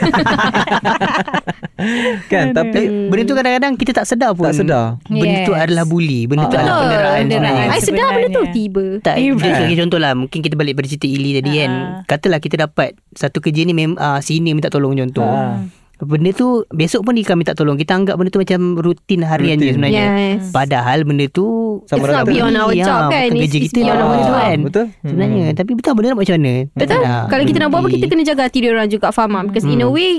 kan 2.32 2.44
tapi 2.50 2.80
Benda 3.06 3.22
tu 3.24 3.34
kadang-kadang 3.34 3.72
kita 3.74 3.92
tak 3.92 4.06
sedar 4.06 4.30
pun. 4.32 4.46
tak 4.46 4.56
sedar 4.56 4.96
Benda 5.04 5.38
tu 5.42 5.52
Yes. 5.52 5.62
adalah 5.62 5.84
bully. 5.84 6.20
Benda 6.24 6.44
tu 6.44 6.54
Ah, 6.54 6.60
adalah 6.60 6.72
betul. 6.72 6.84
penderaan 6.84 7.22
sebenarnya. 7.24 7.64
I 7.66 7.80
sedar 7.80 8.08
benda 8.10 8.28
tu. 8.30 8.42
Tiba 8.46 8.84
Tak, 9.00 9.14
Eh, 9.14 9.22
dia 9.22 9.32
bukan. 9.32 9.50
sebagai 9.50 9.76
contoh 9.78 9.98
lah 9.98 10.12
Mungkin 10.14 10.38
kita 10.40 10.54
balik 10.54 10.74
pada 10.74 10.86
cerita 10.86 11.06
Ili 11.06 11.30
tadi 11.34 11.52
kan 11.56 11.70
Ah. 11.70 11.86
Katalah 12.06 12.38
kita 12.38 12.56
dapat 12.60 12.88
Satu 13.10 13.38
kerja 13.38 13.62
ni 13.62 13.72
mem, 13.72 13.94
uh, 13.94 14.18
Senior 14.18 14.52
minta 14.52 14.68
tolong 14.68 14.94
contoh 14.94 15.24
Ah. 15.24 15.64
Benda 15.96 16.30
tu 16.30 16.66
Besok 16.68 17.02
pun 17.02 17.12
dia 17.12 17.22
akan 17.22 17.36
minta 17.36 17.52
tolong 17.52 17.74
Kita 17.74 17.94
anggap 17.94 18.14
benda 18.14 18.28
tu 18.28 18.38
Macam 18.38 18.60
rutin 18.76 19.22
harian 19.22 19.56
je 19.56 19.70
sebenarnya 19.70 20.04
Yes. 20.34 20.50
Padahal 20.50 21.02
benda 21.02 21.24
tu 21.28 21.46
Sama 21.84 21.98
It's 22.00 22.12
not 22.12 22.26
beyond 22.26 22.54
our 22.54 22.72
Ya, 22.72 22.84
job 22.84 23.00
kan 23.08 23.26
bukan 23.26 23.36
It's, 23.36 23.42
kerja 23.48 23.58
kita 23.62 23.78
beyond 23.80 23.94
lah. 23.94 24.04
our 24.04 24.12
Ah, 24.12 24.20
job 24.20 24.36
kan 24.36 24.58
Betul 24.60 24.86
Sebenarnya 25.00 25.44
Tapi 25.54 25.70
betul 25.72 25.92
benda 25.92 26.06
nak 26.06 26.16
buat 26.16 26.24
macam 26.24 26.36
mana 26.36 26.54
Betul 26.72 27.00
Ah, 27.00 27.24
Kalau 27.26 27.42
kita 27.44 27.58
nak 27.58 27.68
buat 27.70 27.80
apa. 27.80 27.88
Kita 27.90 28.04
kena 28.06 28.22
jaga 28.22 28.42
hati 28.44 28.58
dia 28.58 28.70
orang 28.70 28.88
juga 28.88 29.06
Faham 29.08 29.30
tak? 29.32 29.42
Because 29.48 29.66
in 29.66 29.80
a 29.80 29.88
way 29.88 30.12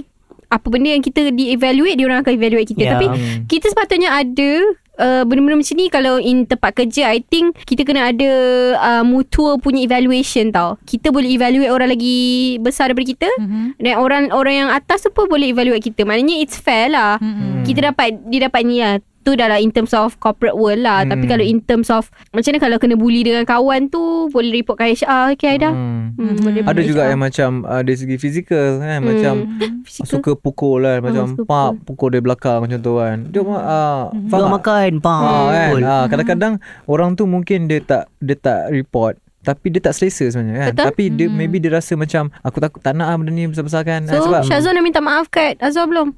Apa 0.55 0.67
benda 0.67 0.89
yang 0.89 0.99
kita 0.99 1.29
di-evaluate 1.29 1.93
Dia 1.93 2.05
orang 2.05 2.19
akan 2.21 2.33
evaluate 2.33 2.67
kita 2.67 2.81
Ya. 2.81 2.91
Tapi 2.93 3.07
Hmm. 3.07 3.43
kita 3.45 3.67
sepatutnya 3.67 4.09
ada 4.11 4.49
uh, 4.97 5.23
Benda-benda 5.23 5.57
macam 5.57 5.75
ni 5.75 5.87
Kalau 5.87 6.15
in 6.17 6.43
tempat 6.43 6.71
kerja 6.73 7.09
I 7.09 7.19
think 7.19 7.55
Kita 7.61 7.81
kena 7.81 8.07
ada 8.07 8.31
uh, 8.75 9.03
Mutual 9.03 9.57
punya 9.57 9.81
evaluation 9.81 10.49
tau 10.49 10.79
Kita 10.81 11.09
boleh 11.09 11.29
evaluate 11.29 11.69
orang 11.69 11.89
lagi 11.89 12.17
Besar 12.57 12.87
daripada 12.87 13.07
kita 13.07 13.29
Mhm. 13.35 13.77
Dan 13.77 13.93
orang 13.95 14.23
orang 14.31 14.55
yang 14.55 14.69
atas 14.69 15.01
tu 15.01 15.09
pun 15.09 15.25
Boleh 15.25 15.49
evaluate 15.49 15.83
kita 15.83 16.03
Maknanya 16.03 16.35
it's 16.37 16.55
fair 16.55 16.87
lah 16.87 17.17
Mhm. 17.17 17.63
Kita 17.63 17.89
dapat 17.89 18.23
Dia 18.25 18.45
dapat 18.45 18.61
ni 18.63 18.79
lah 18.79 18.97
Tu 19.25 19.33
dah 19.33 19.47
lah 19.47 19.57
in 19.57 19.67
terms 19.67 19.89
of 19.89 20.15
corporate 20.17 20.53
world 20.53 20.79
lah. 20.79 21.01
Tapi 21.01 21.25
Hmm. 21.25 21.31
kalau 21.31 21.41
in 21.43 21.57
terms 21.59 21.89
of 21.89 22.07
macam 22.29 22.45
mana 22.47 22.59
kalau 22.59 22.77
kena 22.77 22.93
bully 22.93 23.21
dengan 23.21 23.41
kawan 23.41 23.89
tu 23.89 23.99
boleh 24.29 24.53
report 24.53 24.77
ke 24.77 24.93
HR. 24.95 25.33
Okay 25.33 25.49
Aida. 25.51 25.73
Hmm. 25.73 26.13
Hmm, 26.13 26.37
boleh 26.37 26.61
Ada 26.61 26.79
juga 26.79 27.01
HR. 27.01 27.09
yang 27.09 27.21
macam 27.21 27.49
uh, 27.63 27.81
dari 27.81 27.97
segi 27.97 28.15
fizikal 28.15 28.77
kan 28.77 29.01
macam 29.01 29.33
Fizikal. 29.83 30.05
suka 30.07 30.31
pukul 30.35 30.79
kan 30.79 31.01
macam 31.01 31.25
suka 31.27 31.41
pak 31.43 31.69
pukul 31.83 32.09
dari 32.09 32.21
belakang 32.21 32.61
macam 32.61 32.77
tu 32.79 32.93
kan. 32.95 33.17
Dia 33.25 33.41
uh, 33.41 34.13
faham 34.29 34.43
tak? 34.43 34.53
makan 34.53 34.91
Pam 34.99 35.19
Ah, 35.19 35.45
kan? 35.49 35.69
Ah, 35.81 36.05
kadang-kadang 36.05 36.53
orang 36.85 37.13
tu 37.13 37.25
mungkin 37.25 37.65
dia 37.65 37.81
tak 37.81 38.13
dia 38.21 38.35
tak 38.35 38.69
report 38.69 39.17
tapi 39.41 39.69
dia 39.69 39.77
tak 39.79 39.93
selesa 39.93 40.25
sebenarnya 40.27 40.57
kan. 40.59 40.71
Betul. 40.71 40.85
Tapi 40.85 41.03
dia 41.11 41.27
maybe 41.27 41.57
dia 41.57 41.69
rasa 41.71 41.93
macam 41.93 42.29
aku 42.39 42.57
takut 42.57 42.77
tak 42.79 42.93
nak 42.93 43.07
ah 43.07 43.15
benda 43.15 43.29
ni 43.29 43.45
besar-besar 43.45 43.81
kan. 43.81 44.05
So 44.05 44.21
sebab 44.23 44.41
Syazwan 44.43 44.73
dah 44.73 44.81
minta 44.81 44.97
maaf 44.99 45.29
kat 45.29 45.57
Azwar 45.59 45.85
belum? 45.85 46.13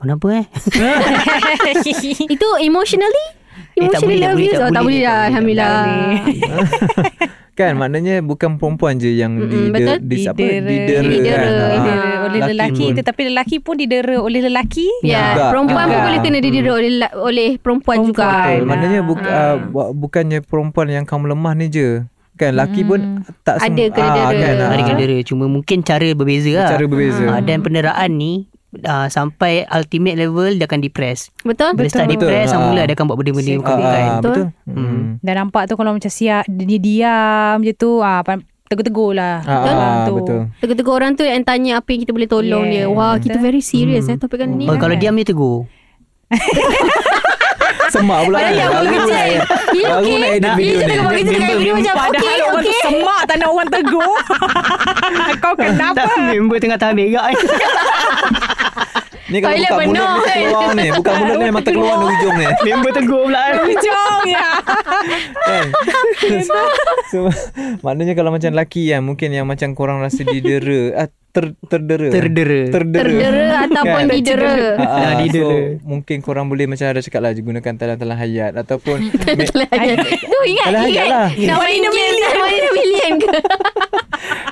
Kenapa 0.00 0.26
eh 0.34 0.44
Itu 2.34 2.48
emotionally? 2.58 3.26
Eh, 3.70 3.86
tak 3.86 4.02
Emotionally 4.02 4.16
boleh, 4.16 4.20
tak 4.20 4.32
boleh, 4.32 4.48
abuse? 4.48 4.52
tak 4.52 4.70
tak 4.70 4.82
boleh, 4.82 5.00
tak 5.00 5.04
lah. 5.04 5.14
boleh, 5.14 5.28
Alhamdulillah. 5.28 5.76
kan 7.52 7.76
maknanya 7.76 8.14
bukan 8.20 8.56
perempuan 8.56 8.96
je 8.96 9.12
yang 9.12 9.36
Mm-mm, 9.36 9.52
di, 9.52 9.60
betul. 9.68 9.96
di, 10.00 10.16
apa, 10.24 10.38
Didera. 10.38 10.64
didera, 10.64 11.02
Didera, 11.04 11.36
kan. 11.36 11.44
Ah, 11.44 11.68
Didera 11.70 12.00
oleh 12.24 12.40
laki 12.40 12.50
lelaki 12.50 12.80
pun. 12.82 12.96
tetapi 12.96 13.20
lelaki 13.26 13.56
pun 13.58 13.74
didera 13.76 14.16
oleh 14.18 14.40
lelaki. 14.42 14.88
Ya, 15.02 15.24
Juga. 15.28 15.44
perempuan 15.50 15.84
pun 15.84 15.92
Juga. 15.92 16.06
boleh 16.06 16.18
kena 16.20 16.38
didera 16.40 16.70
oleh 16.72 16.90
la- 16.96 17.14
oleh 17.14 17.50
perempuan 17.54 17.96
juga. 18.00 18.24
Perempuan. 18.24 18.48
Betul. 18.50 18.64
Maknanya 18.66 19.00
bu- 19.02 19.20
Ah. 19.22 19.28
uh, 19.28 19.56
bu- 19.62 19.92
bukannya 19.94 20.38
perempuan 20.40 20.88
yang 20.90 21.04
kamu 21.04 21.24
lemah 21.28 21.52
ni 21.54 21.66
je. 21.68 21.88
Kan 22.34 22.56
laki 22.56 22.80
pun 22.82 23.00
tak 23.44 23.60
Ada 23.60 23.68
sem- 23.68 23.92
kena 23.92 24.08
ah, 24.08 24.32
dera. 24.32 24.40
kan, 24.40 24.54
ah. 24.56 24.70
Ada 24.72 24.82
kena 24.82 24.98
dera 24.98 25.16
Cuma 25.20 25.44
mungkin 25.44 25.78
cara 25.82 26.08
berbeza 26.10 26.50
lah 26.54 26.70
Cara 26.70 26.84
berbeza. 26.86 27.24
Ah, 27.28 27.40
Dan 27.40 27.60
penderaan 27.60 28.10
ni 28.10 28.48
uh, 28.80 29.06
Sampai 29.06 29.66
ultimate 29.66 30.16
level 30.16 30.54
Dia 30.54 30.64
akan 30.64 30.80
depress 30.80 31.30
Betul? 31.40 31.74
Bila 31.74 31.86
start 31.86 32.06
Betul. 32.06 32.26
depress 32.26 32.50
Ah. 32.50 32.60
Mula 32.62 32.82
dia 32.82 32.92
akan 32.92 33.06
buat 33.06 33.16
benda-benda 33.16 33.50
yang 33.50 33.60
bukan-bukan 33.60 34.00
ah, 34.00 34.18
Betul. 34.18 34.30
betul. 34.30 34.46
Hmm. 34.68 35.02
Dan 35.18 35.34
nampak 35.36 35.62
tu 35.64 35.74
kalau 35.74 35.92
macam 35.92 36.08
siap 36.08 36.44
dia 36.46 36.78
diam 36.78 37.56
je 37.60 37.72
tu 37.72 37.98
ah 37.98 38.20
pa- 38.20 38.38
tegur-tegur 38.64 39.12
lah. 39.12 39.42
Ah, 39.42 39.60
Orang 39.60 39.76
ah, 39.76 40.04
tu. 40.04 40.14
betul. 40.16 40.40
Tegur-tegur 40.56 40.94
orang 40.94 41.12
tu 41.12 41.22
yang 41.22 41.42
tanya 41.42 41.78
apa 41.78 41.90
yang 41.90 42.00
kita 42.00 42.12
boleh 42.12 42.26
tolong 42.26 42.64
Yes. 42.64 42.72
dia. 42.72 42.84
Wah, 42.88 43.14
kita 43.16 43.34
Betul. 43.34 43.44
very 43.44 43.60
serious 43.60 44.06
eh 44.06 44.14
topik 44.14 44.38
kali 44.38 44.54
ni. 44.54 44.64
oh, 44.64 44.74
Kalau 44.74 44.94
diam 44.94 45.12
dia 45.12 45.26
tegur 45.26 45.66
Semak 47.90 48.22
pula 48.22 48.38
Padahal 48.38 48.46
kan. 48.46 48.54
yang 48.56 48.70
baru 48.70 48.86
je. 49.02 49.22
You 49.72 49.82
Baru 49.84 49.98
okay? 50.00 50.14
nak 50.14 50.30
edit 50.30 50.52
video 50.54 50.78
ni. 50.78 50.86
tengok 50.86 51.10
kerja 51.10 51.26
dekat 51.32 51.56
video 51.58 51.72
macam 51.74 51.94
Padahal 51.96 52.22
okay, 52.22 52.38
okay. 52.62 52.80
semak 52.80 53.20
tak 53.26 53.36
nak 53.36 53.48
orang 53.50 53.68
tegur. 53.68 54.12
Kau 55.42 55.54
kenapa? 55.56 55.98
Tak 55.98 56.14
member 56.30 56.58
tengah 56.60 56.78
tahan 56.78 56.94
berak 56.94 57.24
Ni 59.30 59.38
kalau 59.38 59.54
Toilet 59.54 59.70
buka 59.70 59.86
mulut 59.86 60.02
ni 60.02 60.10
kan? 60.10 60.34
keluar 60.34 60.70
ni. 60.74 60.86
Buka 60.90 61.10
mulut 61.14 61.36
ni 61.38 61.44
memang 61.46 61.62
terkeluar 61.62 61.94
di 61.94 62.06
ujung 62.10 62.34
ni. 62.34 62.46
Member 62.66 62.90
tegur 62.90 63.20
pula 63.30 63.40
Hujung 63.62 64.22
ya. 64.26 64.48
kan 65.46 65.66
so, 67.10 67.30
maknanya 67.86 68.14
kalau 68.18 68.34
macam 68.34 68.50
lelaki 68.50 68.90
kan 68.90 69.06
mungkin 69.06 69.30
yang 69.30 69.46
macam 69.46 69.78
korang 69.78 70.02
rasa 70.02 70.26
didera 70.26 70.94
ter, 71.30 71.44
terdera 71.64 72.08
Terdera. 72.08 72.60
terdera 72.68 73.00
Terdera 73.00 73.46
ataupun 73.64 74.00
Kan? 74.00 74.12
didera. 74.12 74.52
Ah, 74.52 74.82
ah, 74.82 74.98
Dah 75.00 75.12
didera. 75.20 75.46
so 75.46 75.56
mungkin 75.84 76.16
korang 76.18 76.46
boleh 76.46 76.66
macam 76.66 76.86
ada 76.86 76.98
cakap 76.98 77.20
lah 77.20 77.30
gunakan 77.32 77.72
talan-talan 77.72 78.16
hayat 78.16 78.52
ataupun 78.54 78.98
me- 79.38 79.46
Tu 79.46 80.38
ingat 80.48 80.66
Alah, 80.68 80.84
ingat. 80.84 81.08
Nak 81.36 81.58
main 81.58 81.80
million 81.80 82.14
Nak 82.16 82.34
main 82.36 82.64
million 82.72 83.12
ke 83.16 83.30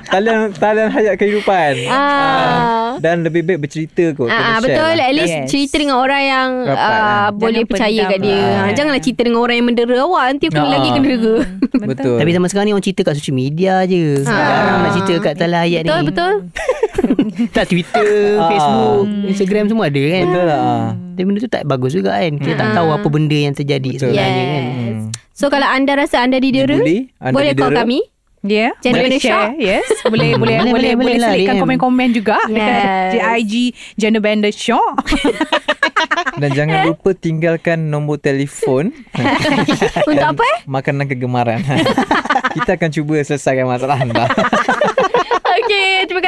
talian 0.09 0.49
talian 0.55 0.89
hayat 0.89 1.15
kehidupan 1.15 1.85
Ah. 1.87 2.97
dan 2.99 3.21
lebih 3.21 3.45
baik 3.45 3.61
bercerita 3.61 4.17
kot 4.17 4.27
Ah, 4.27 4.33
ah, 4.33 4.41
share 4.57 4.65
betul 4.65 4.93
lah. 4.95 5.05
At 5.05 5.15
least 5.15 5.35
Yes. 5.35 5.47
cerita 5.47 5.75
dengan 5.77 5.97
orang 5.99 6.23
yang 6.25 6.51
Rapat, 6.65 6.81
ah, 6.81 6.97
kan? 7.29 7.37
Boleh 7.37 7.53
Jangan 7.59 7.69
percaya 7.69 8.03
kat 8.07 8.19
dia 8.19 8.33
lah. 8.35 8.49
Ah, 8.59 8.73
Janganlah 8.73 9.03
cerita 9.03 9.21
dengan 9.21 9.41
orang 9.41 9.57
yang 9.59 9.67
mendera 9.67 9.97
awak 10.01 10.25
Nanti 10.27 10.45
aku 10.47 10.57
Ah, 10.57 10.65
lagi 10.67 10.89
ah. 10.89 10.95
kena 10.95 11.07
dera 11.07 11.37
betul 11.85 12.17
Tapi 12.17 12.31
zaman 12.33 12.49
sekarang 12.49 12.67
ni 12.67 12.73
Orang 12.73 12.85
cerita 12.85 13.01
kat 13.03 13.15
social 13.15 13.37
media 13.37 13.75
je 13.85 14.05
Ah. 14.25 14.33
Jarang 14.33 14.79
nak 14.81 14.93
cerita 14.95 15.15
kat 15.21 15.35
talan 15.37 15.61
ayat 15.61 15.83
Betul 15.85 15.99
ni 15.99 16.07
betul 16.09 16.33
Tak 17.57 17.65
Twitter 17.67 18.09
Ah. 18.37 18.49
Facebook 18.49 19.03
Instagram 19.27 19.65
semua 19.67 19.87
ada 19.87 20.03
kan 20.03 20.23
betul 20.25 20.45
lah 20.45 20.81
Tapi 21.11 21.25
benda 21.25 21.39
tu 21.39 21.51
tak 21.51 21.63
bagus 21.65 21.93
juga 21.93 22.11
kan 22.15 22.33
Kita 22.35 22.55
tak 22.55 22.69
Ah. 22.69 22.75
tahu 22.75 22.89
apa 22.93 23.07
benda 23.09 23.37
yang 23.37 23.53
terjadi 23.53 23.91
Betul. 23.93 24.01
sebenarnya 24.09 24.45
kan 24.45 24.65
Yes 24.65 25.01
So 25.33 25.47
kalau 25.47 25.67
anda 25.67 25.95
rasa 25.95 26.21
anda 26.21 26.37
didera 26.37 26.75
Dibuli, 26.75 27.11
anda 27.17 27.33
Boleh 27.33 27.53
call 27.53 27.71
didera. 27.71 27.83
kami 27.83 28.01
Ya, 28.41 28.55
yeah, 28.55 28.73
Gender 28.79 29.03
boleh 29.03 29.19
share. 29.19 29.35
Shock. 29.51 29.51
Yes, 29.59 29.87
boleh 30.01 30.39
boleh 30.39 30.39
Boleh, 30.39 30.39
boleh 30.39 30.55
boleh, 30.63 30.71
boleh, 30.71 30.93
boleh 30.95 31.17
lah, 31.19 31.31
selitkan 31.35 31.55
komen-komen 31.59 32.09
juga 32.13 32.39
Yes. 32.49 33.11
dekat 33.13 33.35
IG 33.37 33.55
Gender 33.95 34.23
Bender 34.23 34.53
Shock. 34.53 34.95
dan 36.41 36.51
jangan 36.53 36.87
lupa 36.87 37.11
tinggalkan 37.13 37.91
nombor 37.91 38.17
telefon 38.17 38.95
Untuk 40.07 40.23
apa 40.25 40.43
eh 40.45 40.59
makanan 40.65 41.07
kegemaran 41.09 41.59
kita 42.55 42.79
akan 42.79 42.89
cuba 42.89 43.19
selesaikan 43.21 43.67
masalah 43.67 43.99
anda 43.99 44.31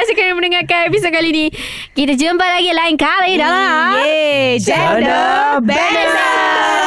kasih 0.01 0.15
kerana 0.17 0.33
mendengarkan 0.33 0.89
episod 0.89 1.13
kali 1.13 1.29
ni 1.29 1.45
Kita 1.93 2.17
jumpa 2.17 2.41
lagi 2.41 2.73
lain 2.73 2.97
kali 2.97 3.37
dalam 3.37 4.01
Yeay, 4.01 4.57
Gender 4.57 5.61
Bender. 5.61 6.80